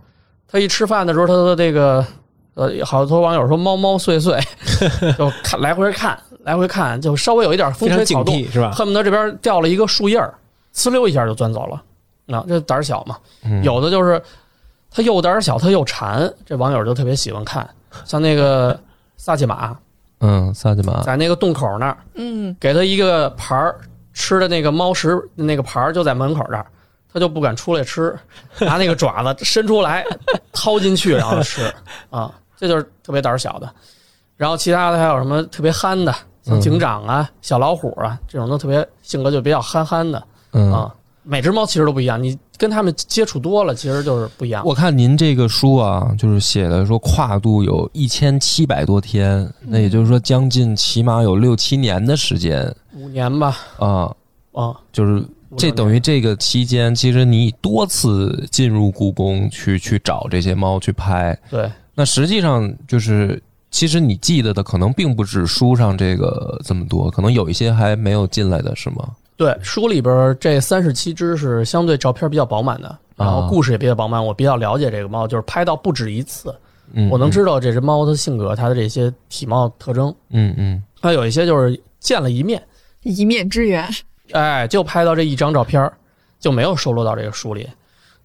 [0.48, 2.06] 他一吃饭的时候，他的这个
[2.56, 4.40] 呃，好多网友说猫猫碎碎，
[5.18, 8.72] 就看来回看来回看，就稍微有一点风吹草动，是吧？
[8.72, 10.34] 恨不得这边掉了一个树叶儿，
[10.74, 11.82] 呲溜一下就钻走了。
[12.26, 14.22] 那、这胆小嘛，嗯有的就是
[14.92, 17.68] 他又胆小，他又馋，这网友就特别喜欢看。
[18.06, 18.78] 像那个
[19.18, 19.78] 萨琪玛，
[20.20, 23.76] 嗯，萨琪玛，在那个洞口那儿，嗯，给他一个盘儿
[24.14, 26.66] 吃的那个猫食那个盘儿就在门口这儿，
[27.14, 28.18] 他就不敢出来吃，
[28.60, 30.06] 拿那个爪子伸出来
[30.52, 31.62] 掏进去然后吃。
[32.10, 33.70] 啊，这就是特别胆儿小的。
[34.36, 40.24] 然后其他的还有什么特别憨的，像警长啊、小老虎啊这种都特别性格就比较憨憨的。
[40.52, 40.72] 嗯。
[40.72, 40.94] 啊。
[41.30, 44.66] 每只猫其实都不一样，你跟它们接触多了，其实就是不一样。
[44.66, 52.74] 我看您这个书啊，就是写的说跨度有一千七百多天，那也就是说将近起码有六七年的时间。
[52.94, 54.10] 五年吧，啊，
[54.54, 63.42] 啊，就是五这等于这个期间，其实你多次进入故宫去去找这些猫去拍，对那实际上就是。
[63.70, 69.10] 其实你记得的可能并不止书上这个这么多，可能有一些还没有进来的是吗？
[69.36, 74.26] 对，书里边这三十七只是相对照片比较饱满的，然后故事也比较饱满。
[74.26, 76.56] 我比较了解这个猫，就是拍到不止一次，
[76.94, 80.16] 嗯，我能知道这只猫的性格，它的这些体貌特征。
[80.30, 82.64] 嗯嗯它有一些就是见了一面，
[83.04, 83.86] 一面之缘，
[84.32, 85.92] 哎，就拍到这一张照片，
[86.40, 87.68] 就没有收录到这个书里。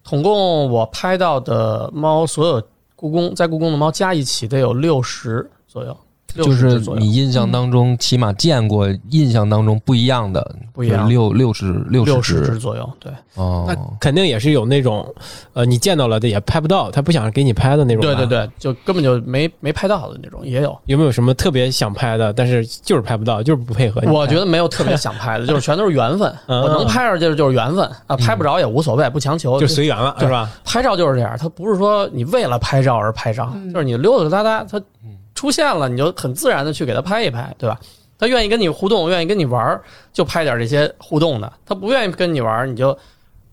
[0.03, 2.61] 统共我拍到的猫，所有
[2.95, 5.97] 故宫在故宫的猫加一起得有六十左右，
[6.35, 12.89] 就是你印象当中起码见过印象当中不一样的，不一样六六十六六十十只左右。
[12.99, 15.05] 对哦那，肯定也是有那种，
[15.53, 18.01] 呃，你见到了的也拍不到，他不想给你拍的那种。
[18.01, 18.25] 对对。
[18.25, 20.77] 对，就根本就没没拍到的那种也有。
[20.85, 24.09] 有没有什么特别想拍的，但是就是拍不到，就是不配合你？
[24.09, 26.33] 我觉得没有特别想拍的， 就是全都是缘分。
[26.47, 29.59] 嗯我能拍上就是就是缘分啊，拍不着也无所谓，不强求。
[29.59, 30.49] 就随缘了，对是吧？
[30.65, 34.81] 拍照就是这样，他不是说你为了拍照而拍照，嗯就是你溜溜达达，它
[35.35, 37.79] 出现了，你就很自然的去给他拍一拍，对吧？
[38.19, 39.81] 他愿意跟你互动，愿意跟你玩儿，
[40.13, 42.97] 就拍点这些互动的；他不愿意跟你玩儿，你就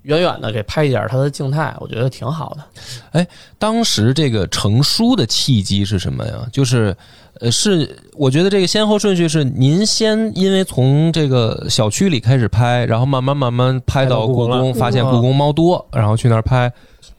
[0.02, 2.64] 远远的给拍一点他的静态，我觉得挺好的。
[3.12, 3.26] 哎
[3.58, 6.46] 当时这个成书的契机是什么呀？
[6.52, 6.96] 就是，
[7.40, 16.72] 呃，是我觉得这个先后顺序是您先因为从这个小区里开始拍，然后慢慢慢慢拍到故宫，发现故宫猫多，然后去那儿拍，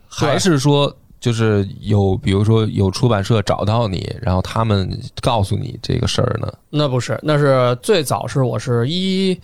[0.07, 4.89] 还是说就是有比如说有出版社找到你，然后他们
[5.21, 6.51] 告诉你这个事儿呢？
[6.71, 9.39] 那不是，那是最早是我是一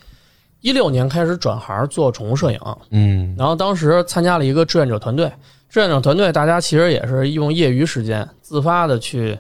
[0.61, 2.59] 一六年开始转行做宠物摄影，
[2.89, 5.31] 嗯然后当时参加了一个志愿者团队，
[5.69, 9.37] 志愿者团队大家其实也是用业余时间自发的去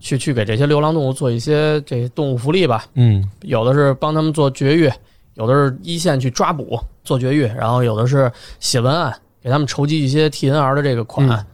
[0.00, 4.90] 去去给这些流浪动物做一些这些动物福利吧，嗯有的是帮他们做绝育，
[5.34, 11.24] 有的是一线去抓捕做绝育，然后有的是写文案给他们筹集一些 TNR 的这个款。
[11.30, 11.46] 嗯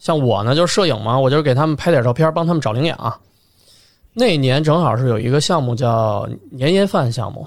[0.00, 3.20] 像我呢，就是摄影嘛，我就是给他们拍点照片，帮他们找领养。
[4.12, 7.46] 那年正好是有一个项目叫年夜饭项目，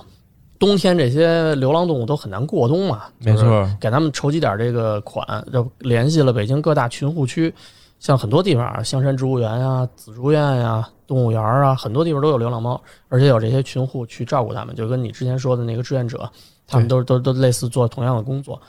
[0.58, 7.54] 冬天这些流浪动物都很难过冬嘛，没错，给他们筹集点这个款，就联系了北京各大群护区，
[8.00, 16.30] 像很多地方啊，香山植物园啊、紫竹院呀、动物园啊，很多地方都有流浪猫，而且有这些群护去照顾他们，就跟你之前说的那个志愿者，
[16.66, 18.62] 他们都都都类似做同样的工作。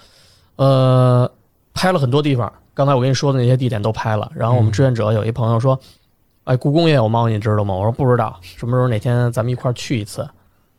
[0.57, 1.31] 呃，
[1.73, 4.31] 拍了很多地方，刚才我跟你说的那些地点都拍了。
[4.35, 5.79] 然后我们志愿者有一朋友说
[6.45, 10.29] ：“哎，故宫也有猫，你知道吗？”我说：“不知道，什么时候哪天咱们一块儿去一次？”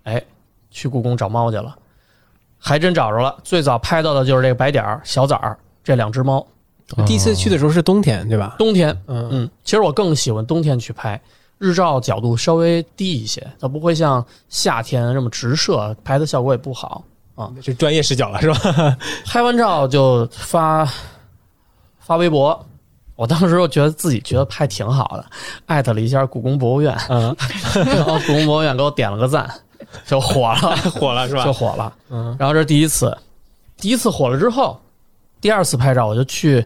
[0.04, 0.22] 哎，
[0.70, 1.76] 去故宫找猫去了。
[2.58, 3.36] 还真找着了。
[3.44, 6.46] 最早拍到的就是这个白点儿、小崽儿这两只猫。
[7.06, 8.56] 第一次去的时候是冬天，对吧？
[8.60, 11.20] 冬天，嗯嗯，其实我更喜欢冬天去拍，
[11.58, 17.04] 日照角度稍微低一些，它不会像夏天这么直射，拍的效果也不好。
[17.62, 18.98] 是专业视角了，是吧？
[19.26, 20.88] 拍完照就发
[22.06, 22.64] 发微博，
[23.16, 25.26] 我当时我觉得自己觉得拍挺好的，
[25.66, 27.36] 艾特了一下故宫博物院，嗯，
[27.84, 29.50] 然后故宫博物院给我点了个赞，
[30.06, 30.76] 就火了。
[30.94, 31.44] 火了是吧？
[31.44, 31.92] 就火了。
[32.12, 33.18] 嗯，然后这是第一次，
[33.78, 34.80] 第一次火了之后，
[35.42, 36.64] 第二次拍照我就去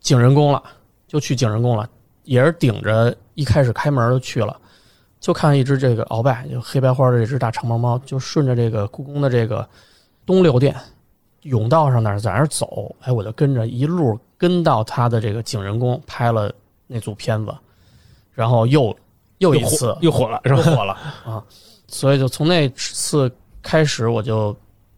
[0.00, 0.62] 景仁宫了，
[1.06, 1.86] 就去景仁宫了，
[2.24, 4.56] 也是顶着一开始开门就去了，
[5.20, 9.68] 就看一只这个鳌拜，就黑白花的这只大长毛猫，就顺着这个故宫的这个
[10.24, 10.74] 东六殿
[11.42, 16.50] 甬道上那儿在那儿走，哎，我就跟着一路跟到他的这个景仁宫拍了
[16.86, 17.54] 那组片子，
[18.32, 18.96] 然后又
[19.36, 20.56] 又一次又火了，是吧？
[20.56, 21.44] 又火了啊！
[21.88, 23.30] 所以就从那次
[23.62, 24.56] 开始，我就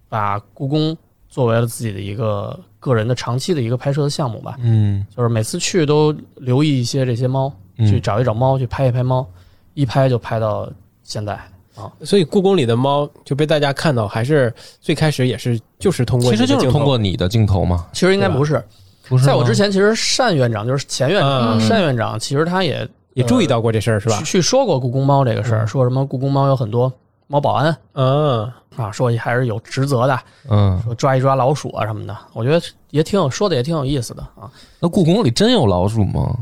[0.08, 0.96] 把故宫
[1.28, 4.54] 作为了自己的一个个人的长期的一个拍摄的项目吧。
[4.60, 9.26] 嗯就是每次去都留意一些这些猫，嗯去找一找猫，去拍一拍猫，
[9.74, 10.70] 一拍就拍到
[11.02, 11.34] 现在
[11.74, 11.90] 啊。
[12.04, 18.62] 所以故宫里的猫就被大家看到，还是最开始也是就是通过其实就是通过你的镜头嘛，其实应该不是，
[19.08, 19.24] 不是？
[19.24, 24.24] 在我之前，其实单院长就是前院长，嗯单院长其实他也也注意到过这事儿，是吧去？
[24.24, 26.92] 去说过故宫猫这个事儿，嗯说什么故宫猫有很多
[27.26, 28.44] 猫保安嗯，
[28.76, 34.50] 啊，说还是有职责的，嗯，说抓一抓老鼠啊什么的，我觉得也挺有说的也挺有意思的啊。
[34.80, 36.36] 那故宫里真有老鼠吗？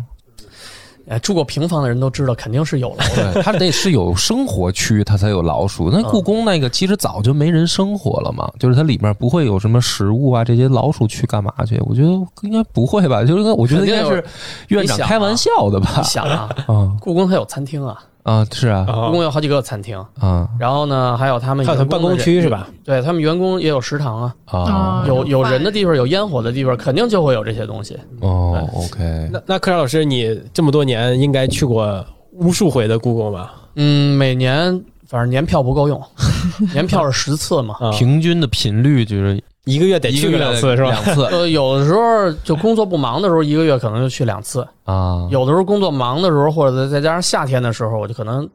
[1.11, 3.33] 哎，住过平房的人都知道，肯定是有楼的。
[3.33, 5.91] 对，它得是有生活区，它才有老鼠。
[5.91, 11.77] 那故宫那个其实早就没人生活了嘛，就是它里面不会有什么食物啊，这些老鼠去干嘛去？
[11.85, 12.09] 我觉得
[12.43, 13.25] 应该不会吧？
[13.25, 14.25] 就是我觉得应该是
[14.69, 15.95] 院长开玩笑的吧？
[15.97, 22.49] 你想啊， 啊故宫它有餐厅啊，啊，是啊故宫有好几个餐厅，啊然后呢，还有他们还有他员工办公区是？
[22.49, 22.69] 吧？
[22.85, 27.99] 对他们员工也有食堂啊，啊啊有有人的地方，有烟火的地方，肯定就会有这些东西。
[28.21, 33.55] 哦，OK，那那柯老师，你这么多年应该去过无数回的故宫吧？
[33.77, 36.01] 嗯，每年反正年票不够用，
[36.75, 37.77] 年票是十次嘛。
[37.81, 40.91] 啊，平均的频率就是一个月得去两次是吧？
[40.91, 48.49] 两次呃，有的时候就工作不忙的时候，一个月可能就去两次；啊，有的时候工作忙的时候，或者再再加上夏天的时候，我就可能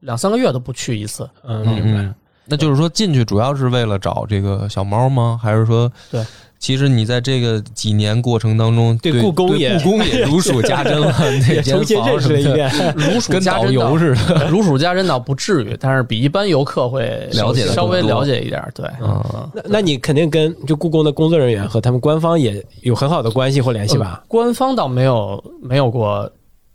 [0.00, 1.28] 两三个月都不去一次。
[1.44, 2.14] 嗯，嗯明白嗯。，
[2.46, 5.38] 那就是说进去主要是为了找这个小猫吗？
[5.40, 6.24] 还是说对？
[6.58, 12.94] 其实你在这个几年过程当中，对对故宫也故宫也 如数家珍了，那也间重新房什么的认识了一遍。
[13.14, 14.48] 如数跟导家珍游似的。
[14.50, 18.60] 如数家珍倒不至于，但是比一般游客会了解得稍微了解一点。
[18.74, 19.22] 对，嗯
[19.54, 24.24] 那那你肯定跟就故宫的工作人员和他们官方也有很好的关系或联系吧呃？
[24.26, 26.28] 官方倒没有没有过，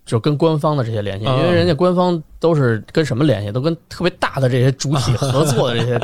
[0.06, 6.00] 就跟官方的这些联系，因嗯为人家官方都是跟什么联系，都跟特别大的这些主体合作的这些，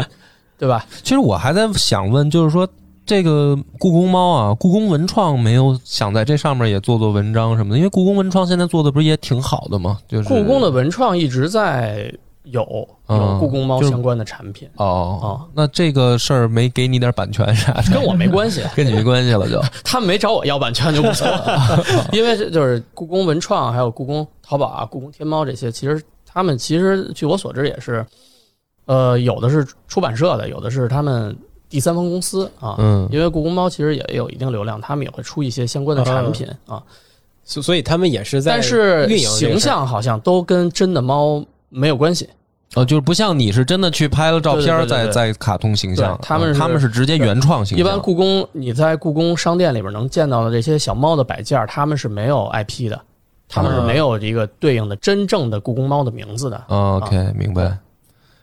[0.59, 0.85] 对吧？
[1.03, 2.69] 其实我还在想问，就是说
[3.11, 9.99] 这个故宫猫啊，故宫文创没有想在这上面也做做文章什么的，因为故宫文创现在做的不是也挺好的吗？
[10.07, 12.63] 就是故宫的文创一直在有
[13.09, 19.61] 嗯有故宫猫相关的产品，哦哦，那这个事儿没给你点版权啥的，跟我没关系， 跟你没关系了就。
[19.83, 28.07] 他们没找我要版权就不错了， 因为这就是故宫文创，还有故宫淘宝啊、故宫天猫这些，其实他们其实据我所知也是，
[28.87, 31.37] 呃，有的是出版社的，有的是他们
[31.71, 32.75] 第三方公司啊。
[32.79, 36.83] 嗯因为故宫猫其实也有一定流量，他们也会出一些相关的产品啊，
[37.45, 42.29] 所所以他们也是在但是运营形象好像都跟真的猫没有关系。
[42.77, 47.85] 哦，就是不像你是真的去拍了照片儿对对对对再再卡通形象，他们是嗯他们是直接原创形象。
[47.85, 53.01] 一般故宫你在故宫商店里边能见到的这些小猫的摆件儿，他们是没有 IP 的，
[53.49, 56.63] 他们是没有一个对应的真正的故宫猫的名字的。
[56.69, 57.77] 哦 OK，明白。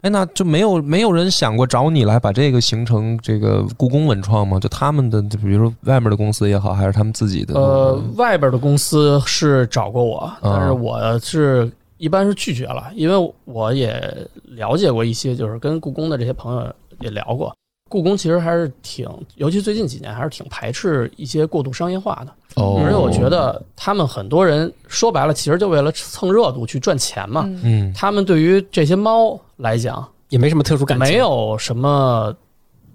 [0.01, 4.59] 哎，那就没有没有人想过找你来把这个形成这个故宫文创吗？
[4.59, 7.59] 就他们的，就比如说外面的公司也好，还是他们自己的？
[7.59, 17.51] 呃，外边的公司是找过我，嗯但是我是一般是拒绝了，因为我也了解过一些，就是跟故宫的这些朋友也聊过。
[17.89, 27.43] 故宫其实还是挺，尤其最近几年还是挺排斥一些过度商业化的，哦，而且我觉得他们很多人说白了，其实就为了蹭热度去赚钱嘛。
[27.47, 32.33] 嗯嗯他们对于这些猫来讲，也没什么特殊感情，没有什么。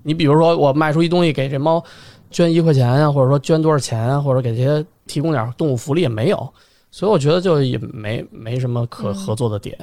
[0.02, 1.82] 你比如说，我卖出一东西给这猫
[2.28, 6.52] 捐一块钱啊，或者说捐多少钱啊，或者给这些提供点动物福利也没有，
[6.90, 9.78] 所以我觉得就也没没什么可嗯合作的点。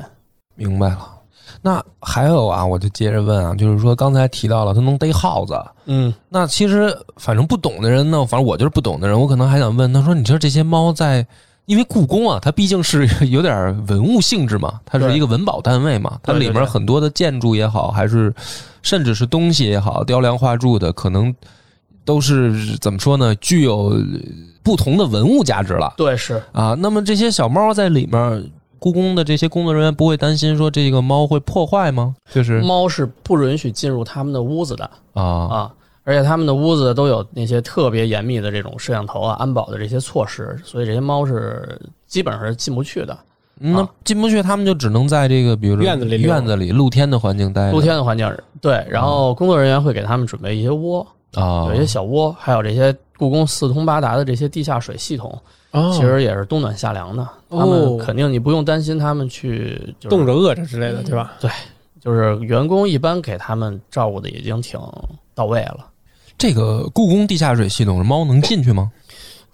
[0.55, 1.15] 明白了。
[1.61, 11.25] 那还有啊，我就接着问啊，就是说刚才提到了它能逮耗子，嗯，那其实反正不懂的人呢，反正我就是不懂的人，我可能还想问他说，你知道这些猫在，
[11.69, 18.33] 因为故宫啊，它毕竟是 有点文物性质嘛，它是一个文保单位嘛，它里面很多的建筑也好，还是
[18.81, 21.31] 甚至是东西也好，雕梁画柱的，可能
[22.03, 23.93] 都是怎么说呢，具有
[24.63, 26.75] 不同的文物价值了对，是啊。
[26.79, 28.51] 那么这些小猫在里面。
[28.81, 32.15] 故宫的这些工作人员不会担心说这个猫会破坏吗？
[32.31, 35.71] 就是猫是不允许进入他们的屋子的啊啊，
[36.09, 43.15] 而且他们的屋子都有那些特别严密的这种摄像头啊、安保的这些措施，所以这些猫是基本上是进不去的。
[43.59, 47.69] 那进不去，他们就只能在这个比如说院子里院子里露天的环境待。
[47.71, 48.27] 露天的环境
[48.59, 57.23] 对，然后工作人员会给他们准备一些窝，啊，有一些小窝，还有这些故宫四通八达的这些地下水系统，哦，其实也是冬暖夏凉的。
[57.51, 61.33] 他们哦肯定你不用担心他们去就是冻着饿着之类的，对吧？
[61.39, 61.51] 对
[62.01, 64.79] 就是员工一般给他们照顾的已经挺
[65.35, 65.85] 到位了。
[66.39, 68.89] 这个故宫地下水系统，猫能进去吗？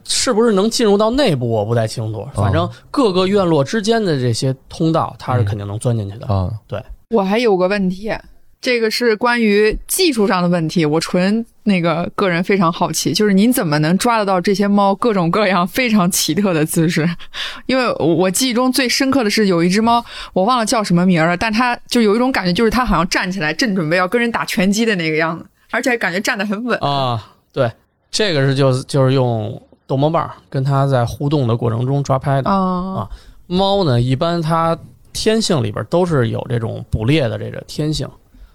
[0.08, 2.28] 是不是能进入到内部，我不太清楚。
[2.36, 6.28] 反正各个院落之间的这些通道，它是肯定能钻进去的。
[6.28, 8.13] 啊，对我还有个问题，
[8.62, 17.10] 这个是关于技术上的问题，我纯那个个人非常好奇，就是您怎么能抓得到这些猫各种各样非常奇特的姿势？
[17.65, 26.78] 因为我我记忆中最深刻的是有一只猫，我忘了叫什么名儿了，但它就有一种感觉，就是它好像站起来正准备要跟人打拳击的那个样子，而且感觉站得很稳。
[26.80, 27.71] 啊，对，
[28.10, 32.49] 这个是就是就是用逗猫棒跟它在互动的过程中抓拍的。
[32.49, 33.08] 啊
[33.47, 34.78] 猫呢，一般它
[35.13, 38.10] 天性里边都是有这种捕猎的这个天性，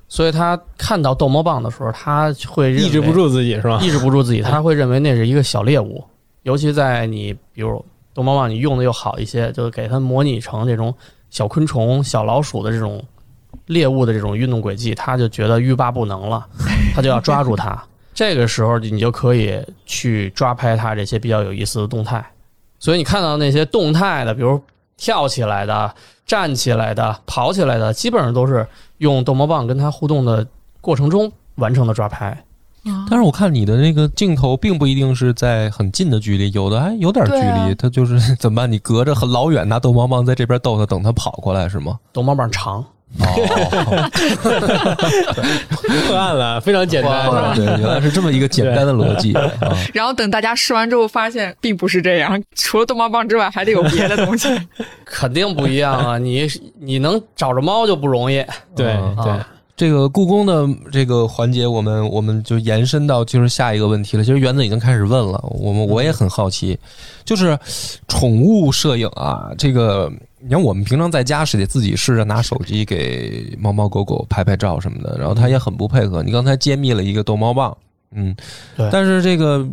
[0.09, 3.79] 所以它看到逗猫棒的时候，它会抑制不，住自己是吧？
[3.81, 6.05] 抑制不住自己， 它会认为那是一个小猎物。
[6.43, 10.93] 尤其在你比如逗猫棒你用的又好一些，就给它模拟成这种
[11.31, 13.01] 小昆虫、小老鼠的这种
[13.71, 16.47] 猎物的这种运动轨迹，它就觉得欲罢不能了，
[16.95, 17.81] 它就要抓住它。
[18.13, 22.25] 这个时候你就可以去抓拍它这些比较有意思的动态。
[22.79, 24.61] 所以你看到那些动态的，比如
[24.97, 25.95] 跳起来的、
[26.27, 28.67] 站起来的、跑起来的，基本上都是
[28.99, 30.47] 用逗猫棒跟它互动的
[30.81, 32.45] 过程中完成的抓拍。
[33.11, 37.75] 但是我看你的那个镜头并不一定是在很近的距离，有的还有点距离。
[37.75, 38.73] 它就是怎么办？
[38.73, 41.99] 你隔着很老远拿逗猫棒在这边逗它，等它跑过来是吗？
[42.11, 42.85] 逗猫棒长，哦，
[46.07, 47.53] 破案了，非常简单，是吧？
[47.55, 49.51] 对，原来是这么一个简单的逻辑啊！
[49.93, 54.49] 然后等大家试完之后，发现并不是这样，除了逗猫棒之外，还得有别的东西。
[55.05, 56.19] 肯定不一样啊！
[56.19, 56.47] 你
[56.79, 58.45] 你能找着猫就不容易。
[58.77, 59.47] 对嗯对啊，
[59.81, 64.23] 这个故宫的这个环节，我们我们就延伸到就是下一个问题了。
[64.23, 66.79] 其实园子已经开始问了，我们我也很好奇，
[67.25, 67.59] 就是
[68.07, 76.23] 宠物摄影啊，这个你看我们平常在家是得自己试着拿手机给猫猫狗狗拍拍照什么的，然后它也很不配合。
[76.23, 77.75] 你刚才揭秘了一个逗猫棒，
[78.15, 78.37] 嗯，
[78.77, 79.67] 对但是这个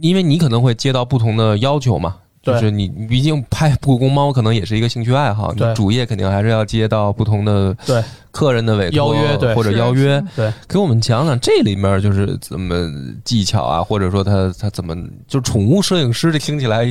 [0.00, 2.16] 因为你可能会接到不同的要求嘛。
[2.42, 8.02] 就是你，你毕竟拍故宫猫可能也是一个兴趣爱好，你主业肯定还是要接到不同的对。
[8.30, 12.88] 客人的委托邀约对或者邀约，对，给我们讲讲这里面就是怎么
[13.24, 14.94] 技巧啊，或者说他他怎么
[15.26, 16.86] 就宠物摄影师这听起来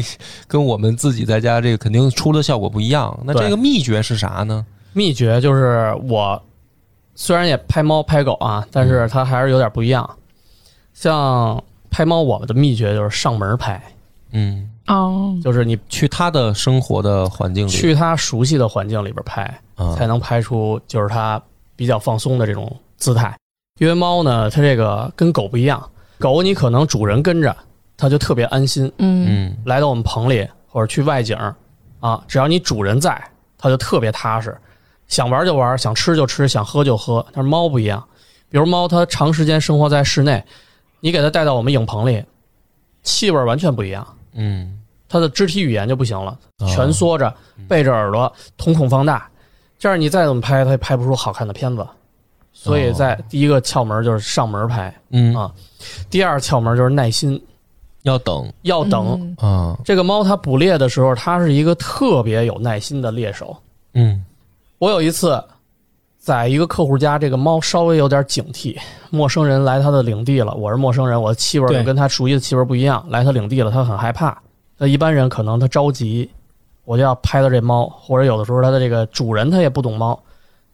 [0.45, 3.17] 跟我们自己在家这个肯定出的效果不一样。
[3.23, 4.65] 那这个秘诀是啥呢？
[4.91, 6.41] 秘诀就是我
[7.15, 10.09] 虽然也拍猫拍狗啊，但是它还是有点不一样。
[10.93, 13.81] 像拍猫，我们的秘诀就是上门拍，
[14.31, 19.43] 嗯，哦，就是你去他的生活的环境里去它熟悉的环境里边拍，
[19.75, 21.41] 啊，才能拍出就是它
[21.75, 23.37] 比较放松的这种姿态。
[23.79, 25.87] 因为猫呢，它这个跟狗不一样，
[26.19, 27.55] 狗你可能主人跟着，
[27.95, 28.91] 它就特别安心。
[28.97, 31.37] 嗯嗯来到我们棚里或者去外景
[31.99, 33.21] 啊，只要你主人在，
[33.57, 34.57] 它就特别踏实，
[35.07, 37.25] 想玩就玩，想吃就吃，想喝就喝。
[37.33, 38.03] 但是猫不一样，
[38.49, 40.43] 比如猫它长时间生活在室内，
[41.01, 42.23] 你给它带到我们影棚里，
[43.03, 47.33] 气味完全不一样，嗯，它的肢体语言就不行了，哦蜷缩着，
[47.67, 49.29] 背着耳朵，瞳孔放大，
[49.77, 51.85] 这样你再怎么拍，它也拍不出好看的片子。
[52.53, 55.35] 所以在第一个窍门就是上门拍，嗯。
[55.35, 55.53] 啊。
[56.09, 57.39] 第二窍门就是耐心，
[58.01, 58.51] 要等。
[58.63, 59.35] 要等。
[59.39, 59.49] 嗯。
[59.49, 63.55] 啊，这个猫它捕猎的时候，它是一个特别有耐心的猎手。
[63.93, 64.25] 嗯。
[64.79, 65.43] 我有一次
[66.27, 68.77] 在一个客户家，这个猫稍微有点警惕，
[69.09, 74.37] 陌生人来他的领地了，我是陌生人，我的气味跟他熟悉的气味不一样，来他领地了，他很害怕。
[74.77, 76.29] 那一般人可能他着急，
[76.83, 80.21] 我就要拍到这猫，或者有的时候他的这个主人他也不懂猫，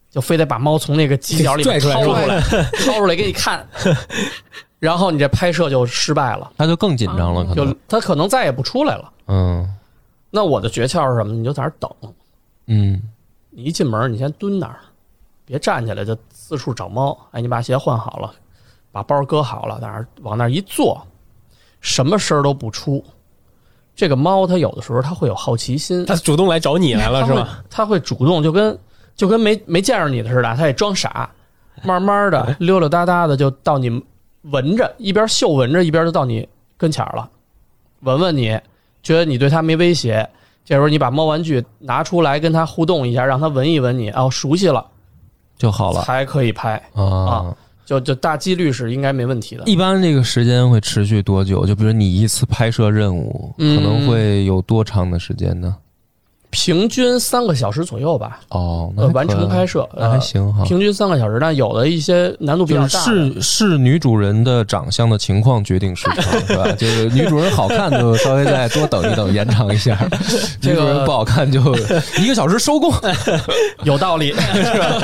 [0.10, 2.42] 就非得把猫从那个犄角里 拽出来掏出来，
[2.84, 3.64] 掏出来给你看，
[4.80, 9.12] 然后你这拍摄就失败了，他就更紧张了，可就能他可能再也不出来了。
[9.28, 9.72] 嗯
[10.32, 11.32] 那我的诀窍是什么？
[11.32, 11.92] 你就在那儿等，
[12.66, 13.00] 嗯
[13.52, 14.80] 你一进门，你先蹲那儿，
[15.46, 17.18] 别站起来就四处找猫。
[17.32, 18.34] 哎，你把鞋换好了，
[18.92, 21.02] 把包搁好了，在那儿往那儿一坐，
[21.82, 23.04] 什么声儿都不出。
[23.96, 27.64] 这个猫它有的时候它会有好奇心，它主动来找你来了是吧？
[27.70, 28.78] 它会主动就跟
[29.16, 31.30] 就跟没没见着你的似的，它也装傻，
[31.84, 34.04] 慢慢的溜溜达达的就到你
[34.44, 37.30] 闻着，一边嗅闻着，一边就到你跟前儿了，
[38.00, 38.60] 闻闻你，
[39.04, 40.28] 觉得你对它没威胁。
[40.66, 44.84] 这时候你把猫玩具拿出来跟它互动一下，让它闻一闻你，哦，熟悉了
[45.58, 47.56] 就好了才可以拍，啊。
[47.86, 49.64] 就就大几率是应该没问题的。
[49.66, 51.66] 一般这个时间会持续多久？
[51.66, 55.76] 就比如你一次拍摄任务可嗯能会有多长的时间呢？
[56.54, 60.64] 平均三个小时左右吧，哦，那呃，完成拍摄，那还呃，行哈。
[60.64, 66.72] 平均三个小时，但有的一些难度比较大的，是是女主人的长相的情况决定时长， 是吧？
[66.74, 69.96] 就是女主人好看就稍微再多等一等，延长一下；
[70.62, 71.60] 这个女主人不好看就
[72.22, 72.94] 一个小时收工。
[73.84, 74.32] 有道理。
[74.34, 75.00] 是吧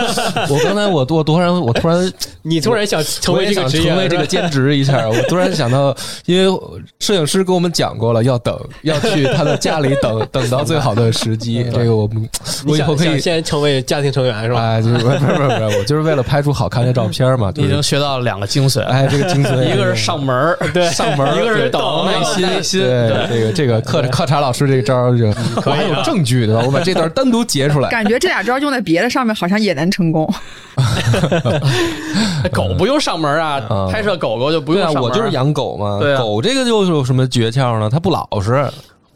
[0.49, 5.95] 我刚才我我突然我突然你突然想成为这个，成为这个兼职一下，我突然想到，
[6.27, 6.59] 因为
[6.99, 11.65] 摄影师跟我们讲过了，要等，要去他的家里等，等到最好的时机。
[11.73, 12.29] 这个我们
[12.67, 14.59] 我以后可以先成为家庭成员是吧？
[14.59, 17.51] 哎，就是不是不是不是，我就是为了拍出好看的照片嘛。
[17.55, 25.25] 已经学到了两个精髓，哎，这个精髓，一个是上门儿，对，上门儿，一个是对等耐心耐心，对这个这个课课查老师这个招儿就
[25.55, 27.89] 我还有证据的，我把这段单独截出来。
[27.89, 30.31] 感觉这俩招用在别的上面好像也能成功。
[32.53, 35.11] 狗不用上门啊嗯，拍摄狗狗就不对啊，用上门。
[35.11, 35.99] 我就是养狗嘛。
[36.17, 37.89] 狗这个又有什么诀窍呢？
[37.89, 38.65] 它不老实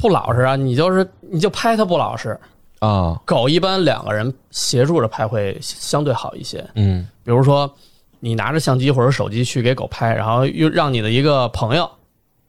[0.04, 2.38] 不老实啊，你就是你就拍它不老实。
[2.80, 3.18] 啊。
[3.24, 6.62] 狗一般两个人协助着拍会相对好一些。
[6.76, 7.74] 嗯比如说，
[8.20, 11.90] 你拿着相机或者手机去给狗拍，然后又让你的一个朋友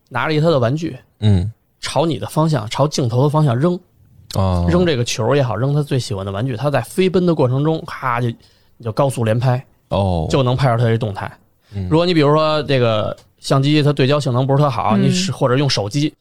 [0.09, 3.79] 拿着一他的玩具，嗯朝你的方向，朝镜头的方向扔，
[4.35, 6.57] 啊，扔这个球也好，扔他最喜欢的玩具。
[6.57, 8.27] 他在飞奔的过程中，咔就
[8.77, 11.31] 你就高速连拍，哦，就能拍着他这动态。
[11.77, 16.13] 嗯如果你比如说这个相机它对焦性能不是特好，嗯你是或者用手机，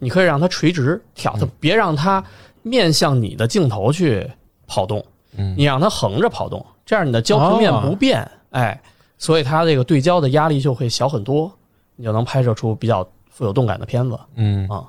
[0.00, 2.24] 你可以让它垂直挑，它别让它
[2.62, 4.28] 面向你的镜头去
[4.66, 5.04] 跑动，
[5.36, 8.80] 嗯你让它横着跑动，这样你的焦平面不变，哎，
[9.16, 11.52] 所以它这个对焦的压力就会小很多，
[11.94, 14.18] 你就能拍摄出比较富有动感的片子。
[14.34, 14.84] 嗯啊。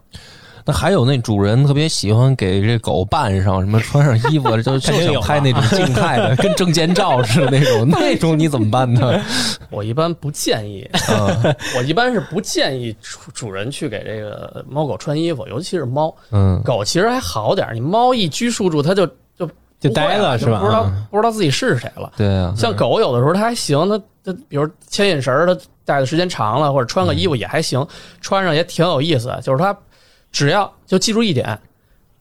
[0.71, 9.21] 那还有那主人特别喜欢给这狗扮上什么，穿上衣服，就就想拍那种静态的， 跟证件照似的那种， 那种你怎么办呢？
[9.69, 16.13] 我一般不建议，嗯 我一般是不建议主主人去给这个猫狗穿衣服，尤其是猫。
[16.31, 19.05] 嗯狗其实还好点儿，你猫一拘束住，它就
[19.37, 19.49] 就
[19.79, 22.11] 就呆了是吧不知道嗯不知道自己是谁了。
[22.15, 27.85] 对啊，像狗有的时候它还行，它它比如牵引绳儿，它戴的时间长了，或者穿个衣服也还行，
[28.21, 29.37] 穿上也挺有意思。
[29.43, 29.75] 就是它
[30.31, 31.57] 只要就记住一点，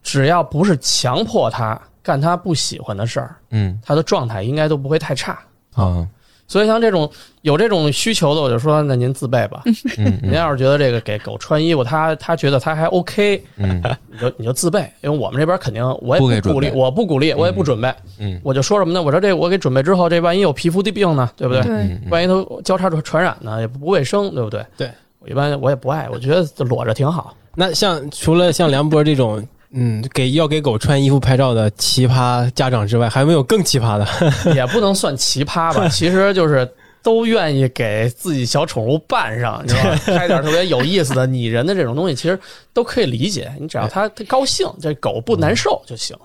[0.03, 5.39] 只要不是强迫他干他不喜欢的事儿，嗯他的状态应该都不会太差。
[5.75, 6.07] 啊
[6.47, 7.09] 所以像这种
[7.43, 9.63] 有这种需求的，我就说那您自备吧。
[9.97, 13.81] 嗯您要是觉得这个给狗穿衣服，他他觉得他还 OK，嗯
[14.11, 17.93] 你就你就自备，因为我们这边肯定我不给准也不鼓励，我不鼓励，我也不准备。
[18.19, 19.01] 嗯我就说什么呢？
[19.01, 21.97] 我说这我给准备之后，这万一有皮肤的病呢，对不对？
[22.09, 24.65] 万一都交叉传传染呢，也不卫生，对不对？
[24.75, 24.91] 对
[25.21, 27.33] 我一般我也不爱，我觉得裸着挺好。
[27.55, 34.07] 那像除了像梁博这种，嗯，给要给狗穿衣服拍照的奇葩家长之外，还有没有更奇葩的？
[34.55, 36.67] 也不能算奇葩吧， 其实就是
[37.03, 39.95] 都愿意给自己小宠物扮上，你知道吧？
[40.17, 42.39] 拍点特别有意思的、拟人的这种东西，其实
[42.73, 43.51] 都可以理解。
[43.59, 46.15] 你只要它它高兴，这狗不难受就行。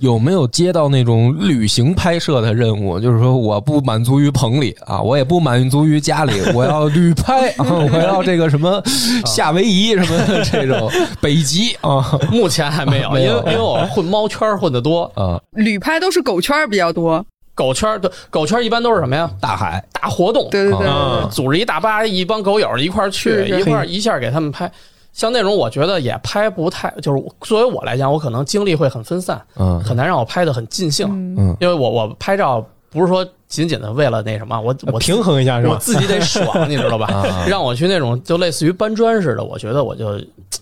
[0.00, 2.98] 有没有接到那种旅行拍摄的任务？
[2.98, 8.82] 就是说，我不满足于棚里啊，我也不满足于家里，我要旅拍 啊，我要这个什么
[9.26, 17.24] 夏威夷什么的 这种北极啊目前还没有，因为因为我混猫圈混的多，啊，旅拍都是狗圈比较多，
[17.60, 19.30] 狗圈儿对狗圈儿一般都是什么呀？
[19.38, 20.86] 大海大活动，对对对对
[21.22, 24.70] 对组织一大巴一帮狗友一块儿去，是是一块儿一下给他们拍。
[25.12, 31.06] 像那种我觉得也拍不太，就是作为我来讲，我可能精力会很分散，嗯很难让我拍的很尽兴。
[31.10, 35.74] 嗯嗯因为我我拍照不是说仅仅的为了那什么，我我平衡一下是吧？
[35.74, 37.06] 我自己得爽，你知道吧？
[37.12, 40.18] 啊让我去那种就类似于搬砖似的，我觉得我就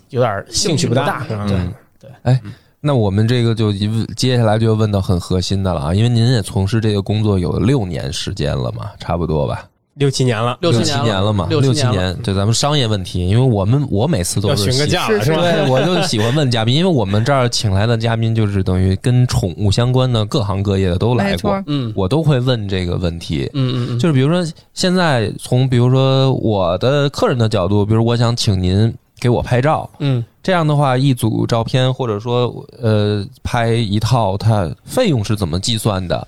[0.08, 2.40] 有点兴兴趣不不大对嗯对，哎。
[2.80, 9.68] 那我们这个就一问接下来就要问到很核心的了啊，因为您也从事这个工作有六年时间了嘛，差不多吧？
[9.94, 11.60] 六七年了，六七七年了嘛，六。
[11.74, 15.42] 七年，对咱们商业问题，因为我们我每次都是喜询个价了是是吧？
[15.42, 23.50] 对，我就喜欢问嘉宾， 因为我们这儿请来的嘉宾就是等于跟宠物相关的各行各业的都来过，嗯我都会问这个问题。
[23.54, 24.40] 嗯嗯嗯，就是比如说，
[24.72, 36.26] 现在从比如说我的客人的角度，比如我想请您给我拍照，嗯这样的话，一组照片或者说呃拍一套，它费用是怎么计算的？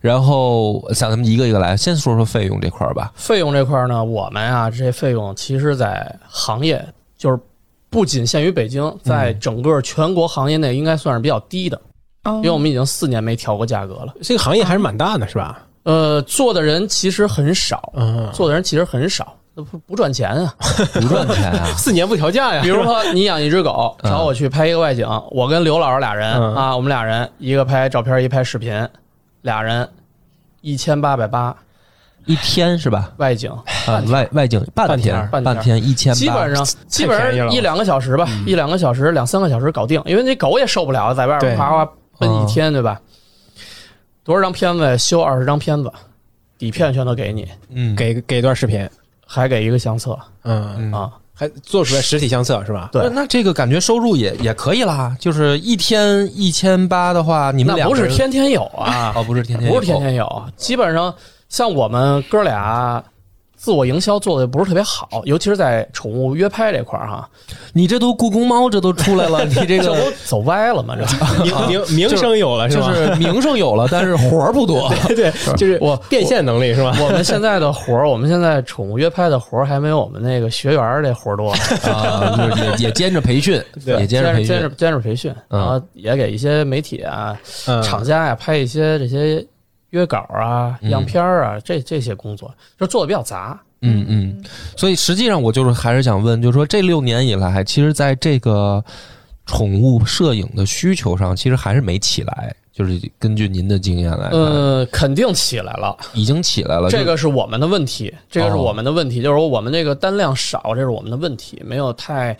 [0.00, 3.12] 然后想咱们一个一个来，先说说费用这块儿吧。
[3.14, 6.82] 费用这块儿呢，我们啊，这些费用其实，在行业
[7.18, 7.38] 就是
[7.90, 11.78] 不仅限于北京，在整个全国行业内应该算是比较低的，
[12.24, 14.14] 哦因为我们已经四年没调过价格了。
[14.22, 15.62] 这个行业还是蛮大的，是吧？
[15.82, 20.54] 呃，做的人其实很少，嗯，做的人其实很少，那不不赚钱啊。
[20.94, 21.66] 不赚钱啊？
[21.76, 22.68] 四年不调价呀比。
[22.68, 28.88] 如说，你养一只狗，嗯找我去拍一个外景，我跟刘老师俩人嗯啊，我们俩人一个拍照片，一拍视频，
[29.42, 29.88] 俩人
[30.60, 31.54] 一千八百八
[32.26, 33.10] 一天是吧？
[33.16, 33.50] 外景，
[33.86, 43.00] 啊，外外景半天半天一千八，基本上基本上一两个小时吧，嗯一两个小时两三个小时搞定，因为那狗也受不了，在外对边哗哗奔哦一天，对吧？
[44.22, 45.90] 多少张片子修二十张片子，
[46.58, 48.86] 底片全都给你，嗯，给给一段视频，
[49.28, 50.18] 还给一个相册。
[50.42, 50.92] 嗯，嗯。
[50.92, 51.12] 啊。
[51.40, 52.88] 还做出来实体相册是吧？
[52.90, 53.00] 对。
[53.04, 61.14] 那那这个感觉收入也也可以啦，就是一天一千八的话，你们俩不是天天有啊，哦，不是天天有，不是天天有，基本上
[61.48, 63.00] 像我们哥俩
[63.58, 67.28] 自我营销做的不是特别好，尤其是在宠物约拍这块儿哈，
[67.72, 70.94] 你这都故宫猫这都出来了，你这这个 走歪了嘛？
[70.96, 72.94] 这名名名声有了是就吧？
[72.94, 74.88] 是名声有了，但是活儿不多。
[75.16, 76.96] 对， 就是我变现能力是吧？
[77.02, 81.50] 我们现在的活儿，我们现在宠物约拍的活儿还没有我们那个学员儿这活儿多。
[81.90, 84.98] 啊，就是也也兼着培训，对也兼着培训兼着兼着。
[84.98, 87.34] 培训，嗯然后也给一些媒体啊、
[87.66, 89.44] 嗯厂家呀、拍一些这些
[89.90, 93.58] 约稿啊、嗯样片儿啊，这这些工作就做的比较杂。
[93.80, 94.44] 嗯嗯，
[94.76, 98.84] 所以实际上我就是还是想问，就是说这六年以来，其实在这个
[99.46, 102.54] 宠物摄影的需求上，其实还是没起来。
[102.72, 106.88] 就是根据您的经验来看，呃，肯定起来了，已经起来了。
[106.88, 112.36] 这个是我们的问题，这个是哦我们的问题，就是说我们这个单量少，这是我们的问题，没有太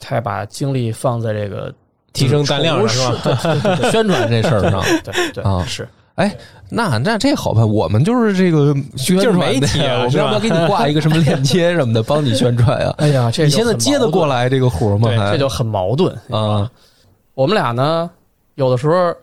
[0.00, 1.70] 太把精力放在这个
[2.14, 3.90] 提升单量上是吧？
[3.90, 4.82] 宣传这事儿上。
[5.04, 5.86] 对对啊 是。
[6.70, 12.94] 那那这好办，我们就是这个宣传媒体啊我们要不要给你挂一个什么链接什么的，帮你宣传呀？
[12.98, 15.10] 哎呀，这你现在接得，过来这个活吗？
[15.30, 16.14] 这就很矛盾。
[16.30, 16.70] 啊，
[17.34, 18.10] 我们俩呢，
[18.54, 19.14] 有的时候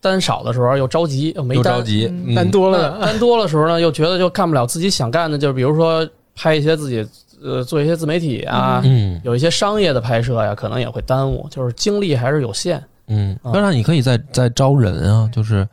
[0.00, 7.06] 单少的时候又着急，又没单又着急，嗯单多了那单多的时候呢，又觉得就干不了自己想干的，就比如说拍一些自己
[7.42, 12.82] 呃做一些自媒体啊，嗯有一些商业的拍摄呀，可能也会耽误，就是精力还是有限。
[13.08, 15.66] 嗯，啊当然你可以再再招人啊，就是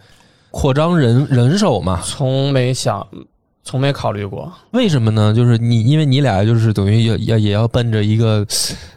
[0.59, 2.01] 扩张人人手嘛。
[2.03, 3.05] 从没想，
[3.63, 4.51] 从没考虑过。
[4.71, 5.31] 为什么呢？
[5.31, 8.43] 就是你因为你俩就是等于要要也要奔着一个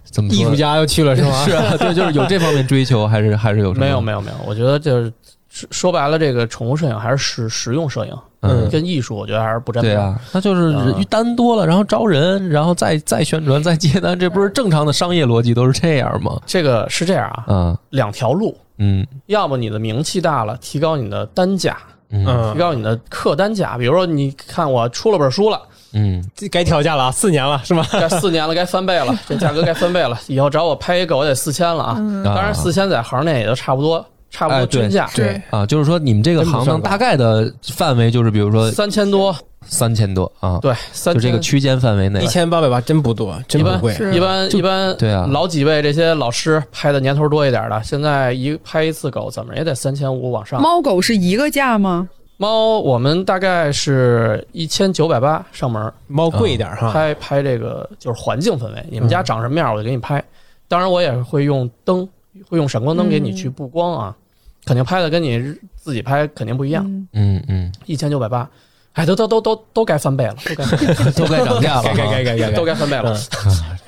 [0.05, 1.33] 怎么说艺术家又去了是吗？
[1.45, 5.13] 是啊，对，就是有这方面追求，还是还是有什么没有没有没有，我觉得就是
[5.51, 9.95] 说说白了，这个宠物摄影还是实实用摄影，嗯跟艺术我觉得还是不沾边。
[9.95, 16.41] 对啊，那就是单多了，然后招人，然后再再宣传，再接单，这不是正常的商业逻辑都是这样吗？
[16.47, 21.77] 这个是这样啊，嗯，两条路，嗯要么你的名气大了，提高你的单价，
[22.11, 23.79] 嗯嗯提，高你的客单价。
[23.79, 25.61] 比如说，你看我出了本书了，
[25.93, 27.87] 嗯这该调价了啊，四年了是吗？
[27.93, 30.19] 该四年了，该翻倍了，这价格该翻倍了。
[30.27, 31.95] 以后找我拍一个，我得四千了啊！
[31.99, 42.27] 嗯当然，四千在行内也就差不多，差不多均价，对，啊，就是说你们这个行当大概的范围就是，比如说三千多，三千多啊，对，三千就这个区间范围内一。
[42.29, 43.95] 千八百八真不多，真一般不贵。
[44.15, 50.63] 一般一般，对啊老几位这些老师拍的年头多一点的，现在一拍一次狗怎么也得三千五往上。
[50.63, 52.09] 猫狗是一个价吗？
[52.37, 60.25] 猫我们大概是一千九百八上门，猫贵一点哈，拍拍这个就是环境氛围，你们家长什么样我就给你拍。
[60.67, 62.09] 当然我也会用灯，
[62.49, 64.17] 会用闪光灯给你去布光啊，
[64.65, 66.85] 肯定拍的跟你自己拍肯定不一样。
[66.85, 68.49] 嗯嗯嗯，一千九百八，
[68.93, 73.17] 哎，都都都都都该翻倍了，都该 翻倍了都该涨价了 该该该该该该，都该翻倍了。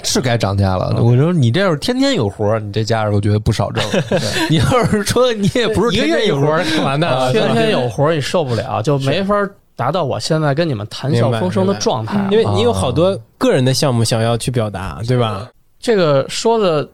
[0.05, 1.01] 是该涨价了。
[1.01, 3.85] 我说你这要是天天有活儿，你这价儿我觉得不少挣。
[4.51, 7.31] 你要是说你也不是一个天天有活儿干嘛呢？
[7.33, 9.35] 天天有活儿你受不了，就没法
[9.77, 12.27] 达到我现在跟你们谈笑风生的状态。
[12.33, 15.49] 因为你有好多个人的项目想要去表达，对吧？
[15.79, 16.89] 这个说的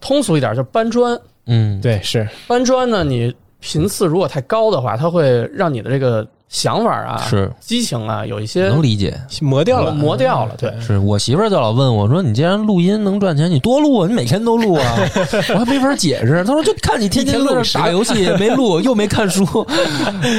[0.00, 1.18] 通俗一点，就是搬砖。
[1.46, 9.18] 嗯，对，是搬砖呢，你频次如果太高的话，它会让你的这个想法啊、是激情啊有一些能理解。
[9.42, 10.54] 磨掉了，磨掉了。
[10.56, 14.96] 对，是我媳妇儿就老问我说：“你既然录音能赚钱，你多录啊，你每天都录啊。
[15.54, 16.42] ”我还没法解释。
[16.44, 19.44] 她说：“就看你天天在这打游戏，没录 又没看书。”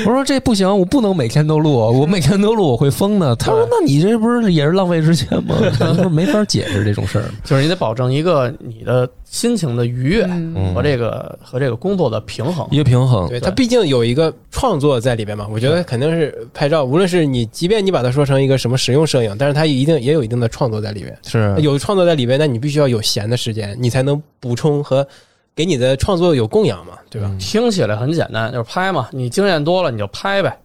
[0.05, 7.25] 我说：“这不行，我不能每天都录，我每天都录我会疯的。”她说：“那你这不是也是浪费时间吗？”她 说没法解释这种事儿。
[7.43, 10.27] 就是你得保证一个你的心情的愉悦
[10.73, 12.67] 和这个和这个工作的平衡。
[12.71, 21.15] 一个平衡，对它毕竟有一个创作在里边嘛，我觉得肯定是拍照，无论是你，即便你把它说成一个什么实用摄影，但是它一定也有一定的创作在里边。
[21.27, 25.07] 是有创作在里边，那你必须要有闲的时间，你才能补充和
[25.55, 27.29] 给你的创作有供养嘛，对吧？
[27.31, 30.57] 嗯听起来很简单，就是拍嘛，你经验多了你就拍呗。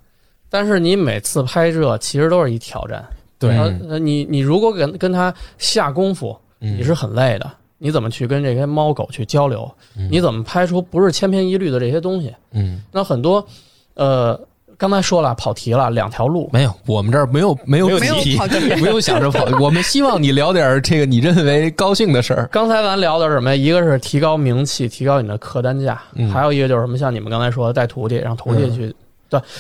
[0.49, 3.05] 但是你每次拍摄其实都是一挑战。
[3.39, 7.51] 对然后呃你你如果跟跟他下功夫，嗯你是很累的。
[7.85, 9.71] 你怎么去跟这些猫狗去交流？
[9.99, 12.35] 嗯你怎么拍出不是千篇一律的这些东西？
[12.53, 13.47] 嗯，那很多，
[13.93, 14.41] 呃，
[14.79, 16.49] 刚才说了跑题了，两条路。
[16.51, 19.45] 没有，我们这儿没有没有没有题跑题不用想着跑。
[19.61, 22.49] 我们希望你聊点这个你认为高兴的事儿。
[22.51, 23.55] 刚才咱聊的是什么呀？
[23.55, 26.97] 一个是提高名气，提高你的客单价，嗯还有一个就是什么？
[26.97, 28.95] 像你们刚才说的带徒弟，让徒弟去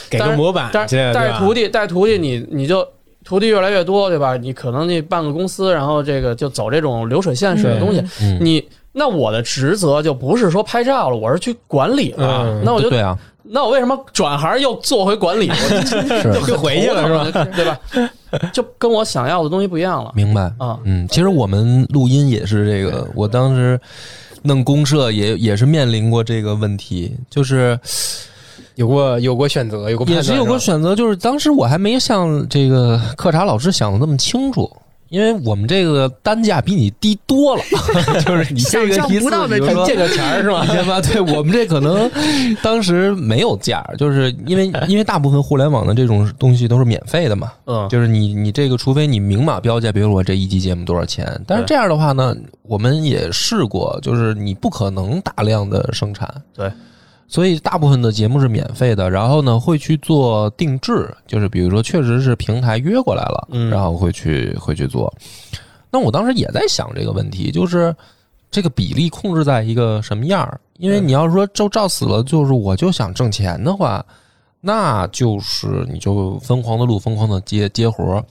[0.09, 2.89] 给当然个模板，但是这样对吧带徒弟，带徒弟你你就
[3.25, 4.37] 徒弟越来越多，对吧？
[4.37, 8.05] 你可能你办个公司，然后这个就走这种流水线式的东西。
[8.20, 8.62] 嗯，你
[8.93, 12.45] 那我的职责就不是说拍照了，我是去管理了。
[12.45, 15.49] 嗯那我就对啊，那我为什么转行又做回管理？
[15.51, 17.33] 我是又回去了是？
[17.33, 17.45] 吧？
[17.57, 17.81] 对吧？
[18.53, 20.43] 就跟我想要的东西不一样了明白。
[20.59, 20.79] 啊。
[20.85, 23.81] 嗯，其实我们录音也是这个，我当时
[24.43, 27.79] 弄公社也也是面临过这个问题，就是
[28.77, 34.70] 有过有过选择，有过也是有过选择，就是当时我还没像这个课查老师想的那么清楚。
[35.11, 37.62] 因为我们这个单价比你低多了，
[38.27, 40.68] 就是你这个不到的比如说这 个钱是吧一？
[40.68, 42.11] 千八，对我们这可能
[42.64, 56.72] 当时没有价，就是因为因为大部分互联网的这种东西都是免费的嘛，嗯，就是你你这个，除非你明码标价，比如我这一期节目多少钱，但是这样的话呢，我们也试过，就是你不可能大量的生产，对，
[57.35, 65.12] 所以大部分的节目是免费的，然后呢会去做定制，就是比如说确实是平台约过来了，嗯然后会去会去做。
[65.91, 67.93] 那我当时也在想这个问题，就是
[68.53, 70.61] 这个比例控制在一个什么样儿？
[70.78, 74.07] 因为你要说就照死了，就是我就想挣钱的话，
[74.61, 78.24] 那就是你就疯狂的录，疯狂的接接活儿。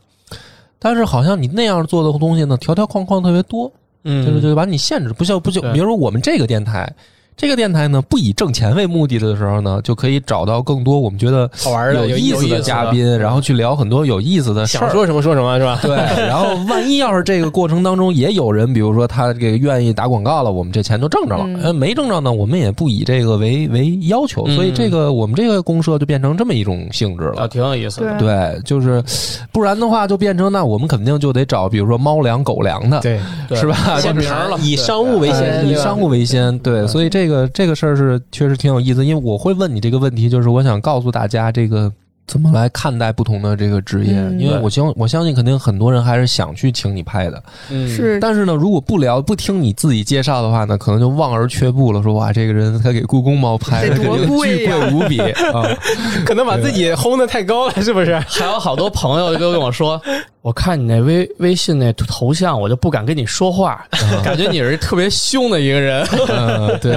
[0.80, 3.70] 但是好像你那样做的东西呢，条条框框特别多，
[4.06, 6.90] 嗯就是就把你限制，不像不就比如说我们这个电台。
[7.36, 14.82] 这个电台呢，不以挣钱为目的的时候呢，就可以找到更多我们觉得好玩的有意思的嘉宾，然后去聊很多有意思的事儿。
[14.82, 15.80] 想说什么说什么是吧？
[15.84, 15.96] 对，
[16.28, 21.74] 然后万一要是这个过程当中也有人，比如说他这个愿意打广告了，我们这钱就挣着了。
[21.74, 27.48] 没挣着呢，我们也不以这个为为要求，嗯所以这个我们这个公社就变成这么一种性质了啊，了。
[27.48, 28.18] 挺有意思的。
[28.18, 29.04] 对对，就是
[29.52, 34.00] 不然的话，就变成那我们肯定就得找，比如说猫粮、狗粮的，对，对是吧？
[34.00, 41.92] 先就是名了以商务为呃先，以商务为先，对，所以这这个这个事儿是确实挺有意思，因为我会问你这个问题，就是我想告诉大家这个。
[42.26, 44.14] 怎么来看待不同的这个职业？
[44.14, 47.44] 嗯因为我相我相信，肯定很多人还是想去请你拍的。
[47.70, 52.02] 嗯，是但是呢，如果不聊不听你自己介绍的话呢，可能就望而却步了。
[52.02, 55.64] 说哇，这个人他给故宫猫拍，得他肯定多贵呀巨贵无比啊！
[56.26, 58.18] 可能把自己轰的太高了，是不是？
[58.20, 60.02] 还 有好多朋友都跟我说，
[60.42, 63.86] 我看你那微微信那头像，我就不敢跟你说话，
[64.24, 66.06] 感觉你是特别凶的一个人。
[66.30, 66.96] 嗯，对，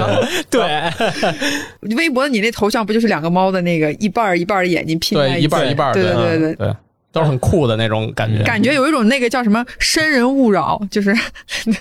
[0.49, 6.75] 对，微博你那头像不就是两个猫的那个一半一半的眼睛拼在对，一半一半儿，对对对对
[7.11, 8.43] 都是很酷的那种感觉。
[8.43, 11.15] 感觉有一种那个叫什么“生人勿扰”，就是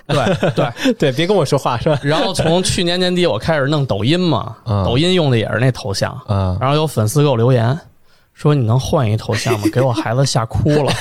[0.06, 0.92] 对对。
[0.94, 1.98] 对，别跟我说话是吧？
[2.02, 7.78] 然后从去年年底我开始弄抖音嘛，嗯抖音用的也是那头像，啊，然后有粉丝给我留言
[8.32, 9.66] 说你能换一头像吗？
[9.70, 10.92] 给我孩子吓哭了。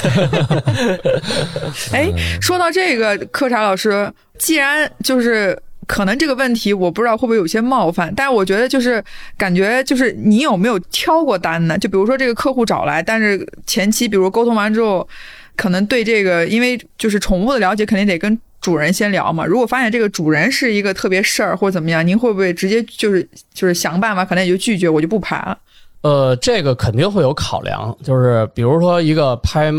[1.93, 5.57] 哎，说到这个，柯察老师，既然就是
[5.87, 9.03] 可能这个问题，我不知道会不会有些冒犯，但是我觉得就是
[9.37, 11.77] 感觉就是你有没有挑过单呢？
[11.77, 15.07] 就比如说这个客户找来，但是前期比如沟通完之后，
[15.55, 19.45] 可能对这个，因为就是宠物的了解，肯定得跟主人先聊嘛。
[19.45, 25.57] 如果发现这个主人是一个特别事儿或者怎么样，您会不会直接就是就是想办法，可能也就拒绝，我就不拍了？
[26.01, 29.71] 呃，这个肯定会有考量，就是比如说一个拍，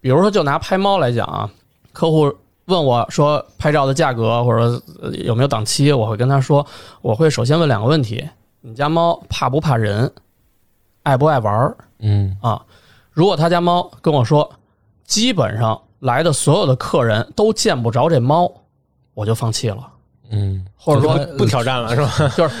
[0.00, 1.50] 比如说就拿拍猫来讲啊，
[1.92, 2.32] 客户
[2.66, 6.66] 问我说拍照的价格或者呃有没有档期，我会跟他说，
[7.02, 8.26] 我会首先问两个问题：
[8.60, 10.10] 你家猫怕不怕人，
[11.02, 12.62] 爱不爱玩儿嗯啊？
[13.10, 14.50] 如果他家猫跟我说，
[15.04, 18.50] 基本上来的所有的客人都见不着这猫，
[19.12, 19.86] 我就放弃了，
[20.30, 22.32] 嗯，或者说不挑战了是吧？
[22.36, 22.54] 就是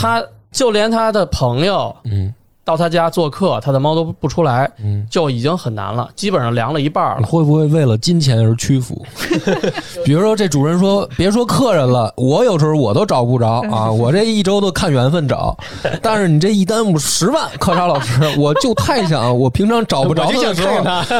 [0.00, 2.34] 他就连他的朋友嗯
[2.64, 5.06] 到他家做客，他的猫都不出来，嗯。
[5.10, 7.16] 就已经很难了，基本上凉了一半了。
[7.18, 9.04] 你会不会为了金钱而屈服？
[10.04, 15.56] 比如说，这主人说：“别说客人了，我有时候我都找不着啊， 我这一周都看缘分找。
[16.00, 20.74] 但是你这一耽误十万，科沙老师， 我就太想，我平常找不着的时候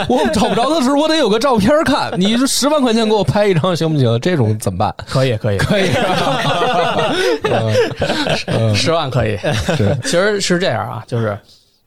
[0.09, 2.13] 我找不着的时候，我得有个照片看。
[2.19, 4.19] 你这十万块钱给我拍一张行不行？
[4.21, 4.95] 这种怎么办？
[5.07, 5.91] 可以，可以，可以，
[8.47, 9.37] 嗯十万可以。
[9.77, 11.32] 是，其实是这样啊，就是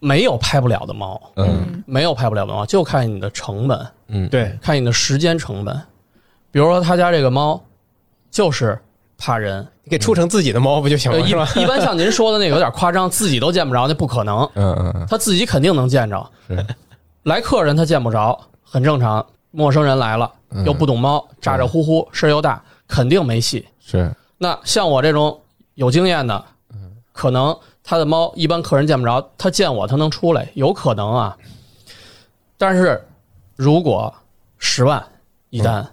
[0.06, 1.84] 没有拍不了的猫，嗯。
[1.88, 5.80] 没有拍不了的猫，就看你的成本，嗯，对，看你的时间成本。
[6.51, 7.62] 比如说他家这个猫
[8.32, 8.80] 就是
[9.18, 11.47] 怕人，你给出成自己的猫不就行呃了是吧？
[11.56, 16.32] 一 一般像您说的那个有点夸张，自己都见不着，那不可能，嗯嗯嗯，他自己肯定能见着。
[17.24, 19.26] 来客人他见不着，很正常。
[19.51, 20.66] 陌生人来了，嗯。
[20.66, 23.66] 又不懂猫，咋咋呼呼，事儿又大，肯定没戏。
[23.80, 25.39] 是，那像我这种
[25.76, 26.43] 有经验的，
[27.14, 27.56] 可能
[27.86, 31.38] 他的猫一般客人见不着，他见我他能出来，有可能啊。
[32.58, 33.00] 但是
[33.56, 34.14] 如果
[34.58, 35.04] 十万
[35.52, 35.88] 一单，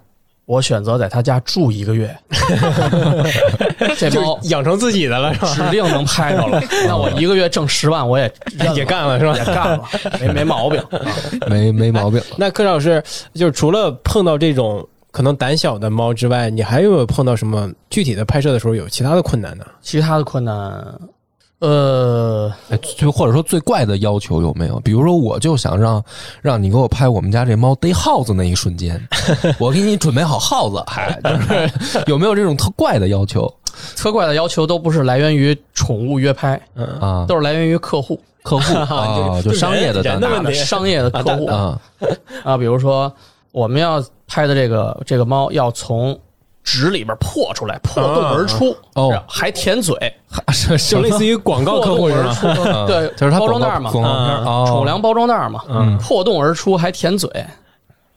[0.47, 2.16] 我选择在他家住一个月，
[3.97, 5.55] 这猫养成自己的了是吧？
[5.55, 6.61] 指定能拍着了。
[6.86, 8.32] 那我一个月挣十万，我也
[8.74, 9.88] 也干了是吧也干了，
[10.20, 10.80] 没没毛病。
[10.80, 10.99] 啊
[11.49, 12.20] 没没毛病。
[12.36, 13.03] 那柯老师，
[13.34, 19.64] 就是除了碰到这种可能胆小的猫之外，你还有没有碰到什么具体的拍摄的时候有其他的困难呢？
[19.80, 21.01] 其他的困难，
[21.62, 24.80] 呃，哎，就或者说最怪的要求有没有？
[24.80, 26.04] 比如说，我就想让
[26.40, 29.00] 让你给我拍我们家这猫逮耗子那一瞬间，
[29.60, 33.48] 我给你准备好耗子，还就是 有没有这种特怪的要求
[33.96, 37.24] 特怪的要求都不是来源于宠物约拍，嗯，啊？
[37.28, 41.80] 都是来源于客户客户 啊，就就商业的单子人的问题商业的客户啊，
[42.42, 43.12] 啊，比如说
[43.52, 46.18] 我们要拍的这个这个猫要从
[46.64, 49.96] 纸里边破出来，破洞而出，哦还舔嘴，
[50.52, 52.30] 是就类似于广告客户是吗？
[52.72, 57.28] 啊对， 就是他包装袋嘛，广告片儿嗯哦宠物粮包装袋嘛，嗯破洞而出还舔嘴，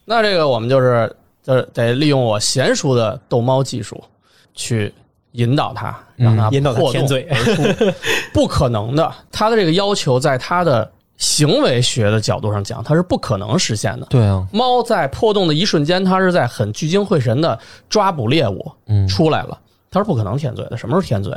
[0.06, 4.02] 那这个我们就是就是得利用我娴熟的逗猫技术
[4.54, 4.94] 去
[5.32, 7.94] 引导它，让它引导它破洞舔嘴而出，
[8.34, 9.12] 不可能的。
[9.32, 14.06] 它的这个要求在它的行为学的角度上讲，它是不可能实现的。
[14.08, 17.58] 对啊，猫在破洞的一瞬间，它是在很聚精会神的
[17.90, 19.58] 抓捕猎物，嗯，出来了，
[19.90, 20.78] 它是不可能舔嘴的。
[20.78, 21.34] 什么时候舔嘴？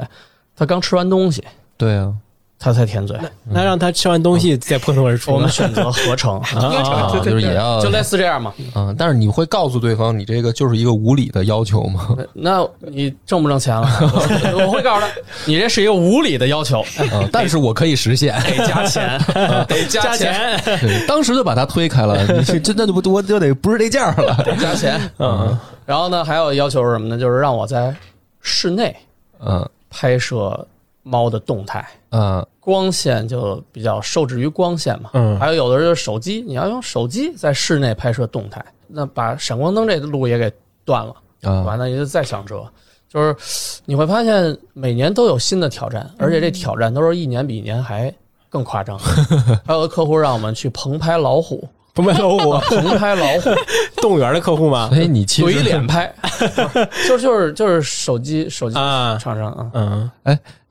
[0.56, 1.44] 它刚吃完东西，
[1.76, 2.12] 对啊，
[2.59, 3.16] 他才舔嘴。
[3.44, 5.36] 那让他吃完东西再破土而出呢。
[5.36, 8.52] 我们选择 合成，啊，对对就是也要就类似这样嘛。
[8.74, 12.16] 嗯，但是你会告诉对方你这个就是一个无理的要求吗？
[12.34, 13.88] 那你挣不挣钱了？
[14.54, 15.09] 我 我会告诉他，
[15.46, 18.34] 你这是一个无理的要求，嗯，但是我可以实现。
[18.42, 19.18] 得加钱，
[19.68, 20.61] 得加钱，
[21.06, 24.34] 当时就把他推开了，你是真的就不我就得不是这价了。
[24.44, 25.00] 得加钱。
[25.18, 25.56] 嗯，
[25.86, 27.18] 然后呢，还有要求是什么呢？
[27.18, 27.94] 就是让我在
[28.40, 28.94] 室内
[29.44, 30.66] 嗯拍摄
[31.09, 31.86] 猫的动态。
[32.11, 32.44] 嗯。
[32.61, 35.38] 光线就比较受制于光线嘛，嗯。
[35.40, 40.52] 还有有的就是手机，你要用手机在室内拍摄动态，那把闪光灯这路也给
[40.84, 41.62] 断了，啊。
[41.62, 42.62] 完了也就再想辙，
[43.09, 43.34] 就是
[43.86, 48.12] 你会发现每年都有新的挑战，而且这挑战都是一年比一年还
[48.50, 48.98] 更夸张。
[49.64, 53.48] 还有的客户让我们去棚拍老虎，棚拍老虎，棚拍老虎，
[54.02, 54.90] 动物园的客户吗？
[54.92, 56.12] 所以你其实怼脸拍，
[57.09, 60.11] 就就是就是手机手机啊，厂商啊，嗯，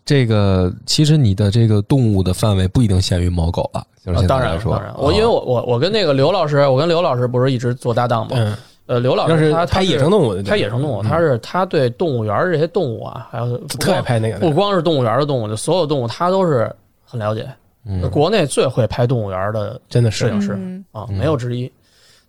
[0.08, 8.30] 这个其实你的这个动物的范围不一定限于猫狗了，就是啊当然当然，我因为我我我跟那个刘老师，我跟刘老师不是一直做搭档吗？
[8.38, 17.46] 嗯，呃，刘老师他他拍野生动物的，拍野生动物，他是他对动物园儿这些动物啊，还有不特爱光拍那个，不光是动物园的动物，就所有动物他都是很了解。
[17.86, 18.10] 嗯。
[18.10, 20.86] 国内最会拍动物园的真的是摄影师嗯。
[20.94, 21.18] 啊，嗯。
[21.18, 21.70] 没有之一。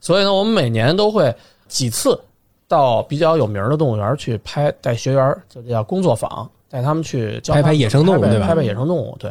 [0.00, 1.32] 所以呢，我们每年都会
[1.68, 2.20] 几次
[2.66, 9.30] 到比较有名的动物园去拍，带学员儿就叫工作坊，带他们去拍拍野生动物对吧拍拍野生动物，对。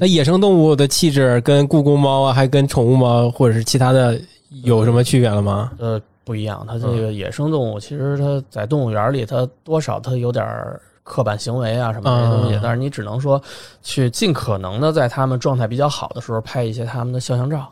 [0.00, 4.20] 那野生动物的气质跟故宫猫啊，还跟宠物猫或者是其他的
[4.62, 5.72] 有什么区别了吗？
[5.78, 6.64] 呃，不一样。
[6.68, 10.46] 它这嗯个野生动物，其实它在动物园里，它多少它有点
[11.02, 13.42] 刻板行为啊什么这些东西，嗯但是你只能说
[13.82, 17.68] 去尽可能的在它们状态比较好的时候拍一些它们的肖像照。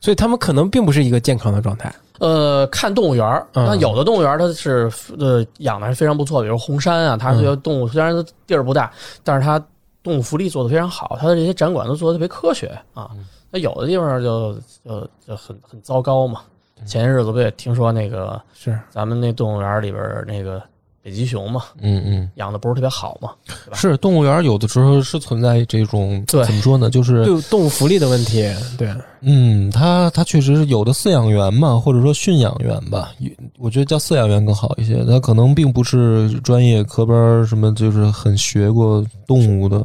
[0.00, 1.94] 所以他们可能并不是一个健康的状态。
[2.18, 8.90] 呃，看动物园儿，嗯那有的动物园儿它是呃养的还是非常不错，比如红山啊，它这些动物虽然它地儿不大，
[9.22, 9.64] 但是它
[10.02, 13.10] 动物福利做的非常好，它的这些展馆都做的特别科学啊。
[13.50, 16.40] 那有的地方就就就很很糟糕嘛。
[16.86, 20.62] 前些日子不也听说那个是，咱们那动物园里边儿那个
[21.02, 23.30] 北极熊嘛，嗯嗯，养的不是特别好嘛？
[23.70, 26.90] 吧是动物园有的时候是存在这种对怎么说呢？
[26.90, 28.44] 就是对动物福利的问题，
[28.76, 35.04] 对，嗯，它它确实是有的饲养员嘛，或者说驯养员吧，有我觉得叫饲养员更好一些。
[35.04, 39.84] 他可能并不是专业科班儿什么，就是很学过动物的。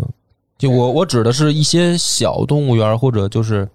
[0.58, 3.68] 就我我指的是一些小动物园，或者就是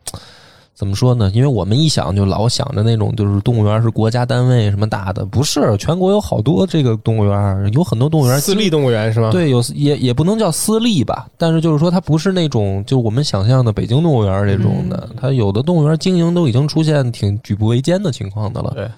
[0.79, 1.29] 怎么说呢？
[1.35, 18.73] 因为我们一想就老想着那种就是动物园是国家单位什么大的，不是，全国有好多这个动物园，有很多动物园私立动物园是吗？，对，有也也不能叫私立吧，但是就是说它不是那种就我们想象的北京动物园这种的，它有的动物园经营都已经出现挺举步维艰的情况的了。
[18.77, 18.89] 对，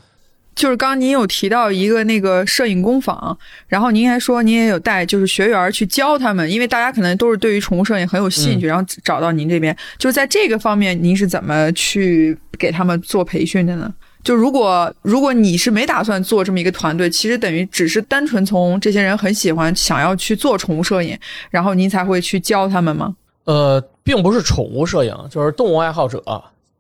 [0.61, 3.35] 就是刚刚您有提到一个那个摄影工坊，
[3.67, 13.91] 然后您还说您也有带就是学员去教他们，因为大家可能都是对于宠物摄影很有兴趣，然后找到您这边，就是在这个方面您是怎么去给他们做培训的呢？
[14.23, 23.17] 就如果如果你是没打算做这么一个团队，其实等于只是单纯从这些人很喜欢想要去做宠物摄影，然后您才会去教他们吗？
[23.45, 26.23] 呃，并不是宠物摄影，就是动物爱好者。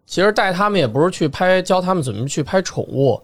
[0.04, 3.18] 其实带他们也不是去拍，教他们怎么去拍宠物，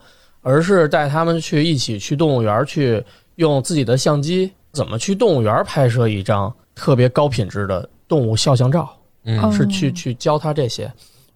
[0.46, 3.02] 而是带他们去一起去动物园去
[3.34, 8.88] 用自己的相机，怎么去动物园拍摄一张特别高品质的动物肖像照，
[9.24, 9.40] 嗯。
[9.40, 9.50] 哦。
[9.50, 10.88] 是去去教他这些。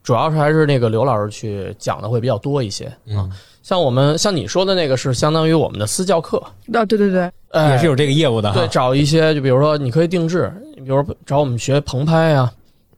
[0.04, 2.84] 主要是还是那个刘老师去讲的会比较多一些。
[2.86, 2.94] 啊。
[3.08, 3.32] 嗯
[3.62, 6.50] 像我们像你说的那个是相当于我们的私教课，啊，
[6.86, 7.72] 对对对，哎。
[7.72, 8.58] 也是有这个业务的哈。
[8.58, 12.50] 对，找一些，就比如说你可以定制，你比如找我们学棚拍啊，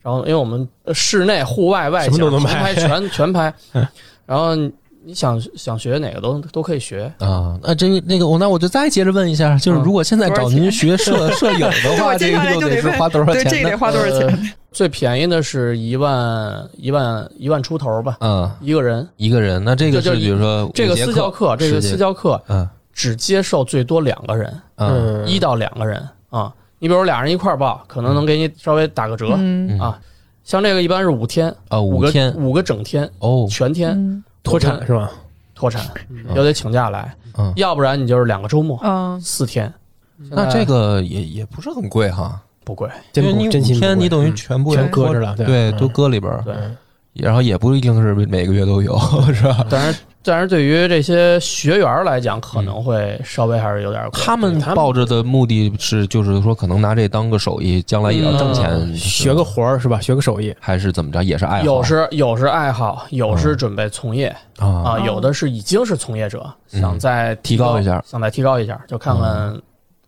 [0.02, 3.52] 然后因为我们室内、户外、外景、什么都能棚拍拍全全拍，
[4.24, 4.54] 然后
[5.04, 7.12] 你你想想学哪个都都可以学。
[7.18, 13.64] 啊，那这那个我那我就再接着问一下，就是嗯如果现在找您学摄 摄影的话，这个又就得是花多少对，这钱呢？
[13.64, 14.26] 个得花多少钱？
[14.28, 14.38] 呃
[14.72, 19.06] 最便宜的是一万一万一万出头吧，嗯，一个人。
[19.18, 26.50] 一个人，那这个就是比如说这个私教课，这个私教课嗯只接受最多两个人，嗯嗯，一到两个人啊。
[26.78, 29.38] 你比如俩人一块儿报，可能能给你稍微打个折
[29.78, 30.00] 啊。
[30.42, 35.10] 像这个一般是五天，啊五个五天五个整天，哦全天嗯脱产是吧？
[35.54, 35.84] 脱产，
[36.34, 39.72] 又得请假来，嗯，要不然你就是两个周末，嗯，四天。
[40.30, 43.88] 那这个也也不是很贵哈，不贵，真因为你五不真心不贵。
[43.88, 44.36] 天你等于嗯。
[44.36, 46.54] 全部全搁着了，对，对都搁里边儿，对。
[47.14, 48.98] 然后也不一定是每个月都有，
[49.34, 49.66] 是吧？
[49.68, 54.20] 但是但是对于这些学员来讲，可能会稍微还是有点贵。
[54.22, 60.00] 他们抱着的目的是，就是说可能拿这当个手艺，将来也要挣钱，嗯学个活儿是吧？
[60.00, 61.64] 学个手艺，还是怎么着，也是爱好。
[61.64, 64.28] 有是有是爱好，有是准备从业。
[64.58, 66.80] 啊啊，有的是已经是从业者，嗯。
[66.80, 68.02] 想再提高一下。
[68.06, 69.24] 想再提高一下，就看看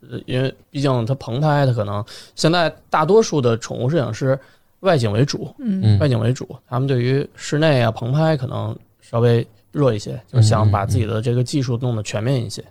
[0.08, 2.04] 呃因为毕竟它棚拍，它可能
[2.36, 4.38] 现在大多数的宠物摄影师
[4.80, 5.80] 外景为主，嗯。
[5.82, 5.98] 嗯。
[5.98, 9.44] 外景为主，他们对于室内啊棚拍可能稍微
[9.74, 12.64] 弱一些，就是想把自己的这个技术弄得全面一些。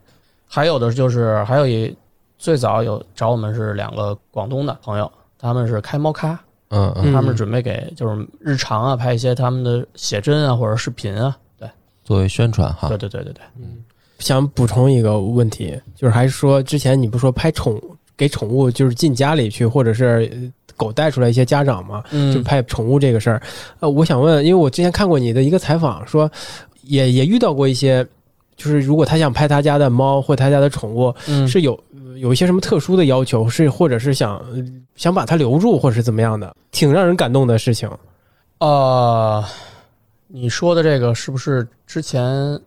[0.47, 1.95] 还有的就是还有一
[2.37, 6.39] 最早有找我们是两个广东的朋友，他们是开猫咖，
[6.69, 11.69] 嗯嗯，他们准备给就是日常啊拍一些他们的写真啊或者视频啊，对。
[12.03, 12.87] 作为宣传哈。
[12.87, 13.83] 对，对对对对，嗯。
[14.19, 17.81] 想补充一个问题，就是还是说之前你不说拍宠
[18.15, 23.41] 给宠物就是进家里去，或者是呃狗带出来一些家长嘛，就嗯拍宠物这个事儿。
[23.79, 26.31] 呃，我想问，因为我之前看过你的一个采访，说
[26.83, 28.05] 也也遇到过一些，
[28.55, 31.77] 就是如果他想拍他家的猫或他家的宠物，嗯是有
[32.17, 34.63] 有一些什么特殊的要求，是或者是想呃
[34.95, 37.89] 想把它留住，或者是怎么样的，挺让人感动的事情。
[38.59, 39.43] 呃，
[40.27, 42.59] 你说的这个是不是之前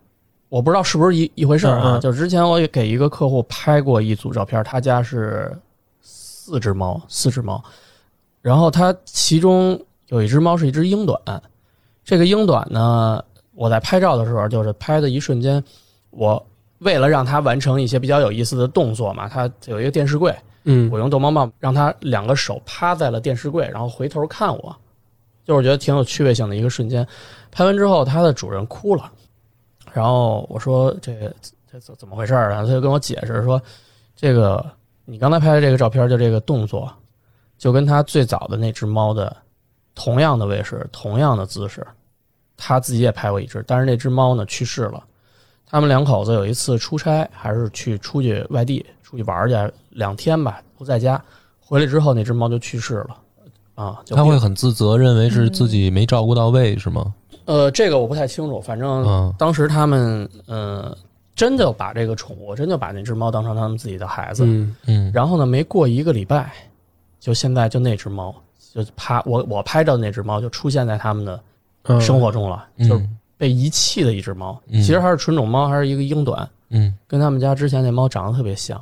[0.49, 1.95] 我不知道是不是一一回事儿啊？
[1.95, 5.57] 嗯嗯就之前我也给一个客户拍过一组照片，他家是
[6.01, 7.63] 四只猫，四只猫，
[8.41, 11.19] 然后他其中有一只猫是一只英短，
[12.05, 13.23] 这个英短呢，
[13.57, 15.61] 我在拍照的时候，就是拍的一瞬间，
[16.11, 16.45] 我
[16.77, 20.33] 为了让它完成一些比较有意思的动作嘛，它有一个电视柜，
[20.65, 24.75] 嗯我用逗猫棒让它两个手趴在了电视柜，然后回头看我，
[25.43, 27.05] 就是我觉得挺有趣味性的一个瞬间。
[27.49, 29.11] 拍完之后，它的主人哭了，
[29.91, 31.11] 然后我说这
[31.71, 32.61] 这怎怎么回事儿啊？
[32.61, 33.59] 他就跟我解释说，
[34.15, 34.63] 这个
[35.05, 36.93] 你刚才拍的这个照片，就这个动作，
[37.57, 39.35] 就跟他最早的那只猫的
[39.95, 41.83] 同样的位置、同样的姿势，
[42.57, 45.01] 他自己也拍过一只，但是那只猫呢去世了。
[45.69, 51.21] 他们两口子有一次出差，还是去出去外地出去玩去两天吧，不在家。
[51.59, 53.17] 回来之后，那只猫就去世了，
[53.75, 57.13] 啊，就他会很自责，认为是自己没照顾到位，是吗？
[57.43, 60.97] 呃，这个我不太清楚，反正嗯当时他们呃
[61.35, 64.45] 真就把这个宠物，真就把那只猫当成他们自己的孩子。
[64.45, 66.53] 嗯嗯，然后呢，没过一个礼拜，
[67.19, 68.33] 就现在就那只猫
[68.73, 71.41] 就趴我我拍到的那只猫就出现在他们的嗯
[71.99, 72.89] 生活中了，嗯。
[72.89, 73.07] 就是
[73.37, 74.59] 被遗弃的一只猫。
[74.67, 74.81] 嗯。
[74.81, 76.95] 其实还是纯种猫，还是一个英短，嗯。
[77.07, 78.81] 跟他们家之前那猫长得特别像，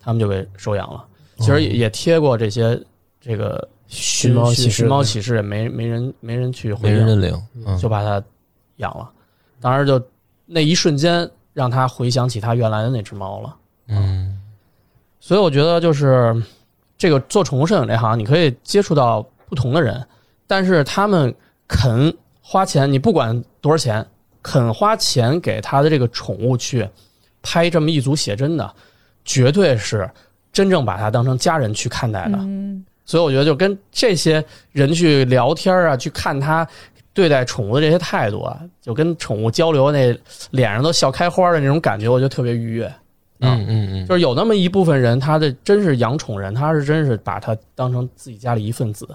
[0.00, 1.04] 他们就给收养了。
[1.38, 2.80] 其实也也贴过这些
[3.20, 7.78] 这个寻猫寻猫启事，也没没人没人去回应，没人认领，嗯。
[7.78, 8.22] 就把它
[8.76, 9.10] 养了。
[9.60, 10.00] 当时，就
[10.46, 13.56] 那一瞬间让他回想起他原来的那只猫了。
[13.88, 14.40] 嗯。
[15.20, 16.34] 所以我觉得就是
[16.98, 20.04] 这个做宠物摄影这行，你可以接触到不同的人，
[20.48, 21.32] 但是他们
[21.68, 22.12] 肯
[22.42, 24.04] 花钱，你不管多少钱，
[24.42, 26.86] 肯花钱给他的这个宠物去
[27.40, 28.74] 拍这么一组写真的，
[29.24, 30.10] 绝对是
[30.52, 32.36] 真正把它当成家人去看待的。
[32.38, 36.66] 嗯所以我觉得就跟这些人去聊天啊，去看他
[37.12, 40.16] 对待宠物的这些态度啊，就跟宠物交流那
[40.50, 42.86] 脸上都笑开花的那种感觉，我觉得特别愉悦。
[43.40, 49.06] 嗯嗯嗯，就是有那么一部分人，他的真是养宠人，他是真是把他当成自己家里一份子，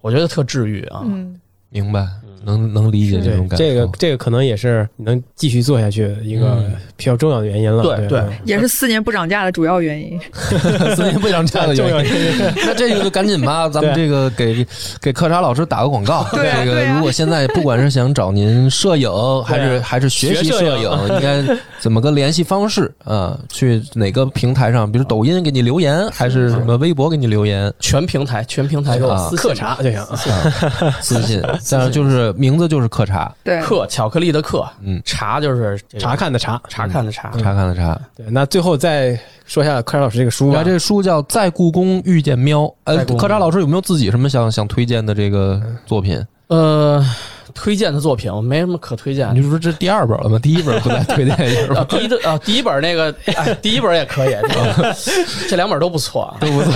[0.00, 1.02] 我觉得特治愈啊。
[1.04, 1.38] 嗯，
[1.74, 2.06] 明白，
[2.44, 3.64] 能能理解这种，感受。
[3.64, 7.82] 这个这个可能也是能继续做下去一个嗯比较重要的原因了。
[7.82, 10.20] 对对也是四年不涨价的主要原因。
[10.94, 12.52] 四年不涨价的 重要原因。
[12.64, 14.64] 那这个就赶紧吧，咱们这个给
[15.00, 16.24] 给课查老师打个广告。
[16.32, 19.10] 对啊这个如果现在不管是想找您摄影，
[19.44, 21.42] 还是还是学习学摄摄影影，应该
[21.80, 23.36] 怎么个联系方式啊？
[23.48, 24.90] 去哪个平台上？
[24.90, 27.72] 比如抖音给你留言，还是什么微博给你留言？
[27.80, 29.98] 全平台，全平台给我啊私信课查就行。
[29.98, 37.30] 啊私信，但是就是名字就是克茶，对，克，巧克力的克，嗯，茶就是这个查看的查，查看的查。
[37.32, 38.00] 查看的查。
[38.16, 40.62] 对，那最后再说一下柯老师这个书吧。
[40.64, 42.62] 这个书叫《在故宫遇见喵》。
[42.84, 46.20] 呃在，故宫柯查老师有没有自己什么想想推荐的这个作品？
[46.48, 47.04] 呃，
[47.52, 49.42] 推荐的作品我没什么可推荐的你。
[49.42, 50.38] 就说这第二本了吗？
[50.38, 54.48] 第一本不再推荐一下 啊，第一的啊，第一本那个，哎，第一本也可以，这
[54.82, 54.96] 个
[55.50, 56.36] 这两本都不错啊。
[56.40, 56.72] 都不错。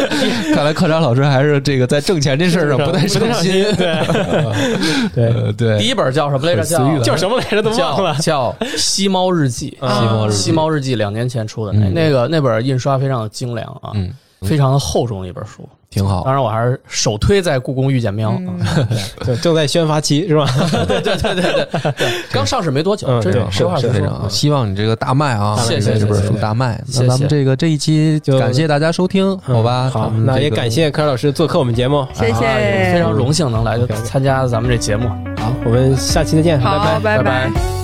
[0.54, 3.64] 看来课长老师还是这个在挣钱这事儿上不太上心。
[3.76, 6.62] 对，呃，对，第一本叫什么来着？
[6.64, 8.54] 叫叫什么来着都忘了叫。
[8.60, 9.76] 叫《西猫日记》。
[9.86, 14.10] 啊西猫日记西猫日记两年前出的那嗯那个那本印刷非常的精良啊，嗯，
[14.42, 15.68] 非常的厚重的一本书。
[15.92, 16.32] 挺好当。
[16.32, 18.36] 然，我还是首推在故宫遇见喵。
[19.24, 20.46] 对，正在宣发期是吧？
[20.88, 24.28] 对对对对对 对，刚上市没多久，嗯对真是实话实说非常，。
[24.30, 25.56] 希望你这个大卖啊！
[25.58, 26.82] 谢谢这本书大卖。
[26.94, 29.90] 那咱们这个这一期就感谢大家收听，好吧？
[29.92, 32.06] 好，那也感谢柯老师做客我们节目。
[32.14, 35.08] 谢谢非常荣幸能来参加咱们这节目。
[35.36, 37.00] 好，我们下期再见，好，拜。
[37.00, 37.81] 拜拜拜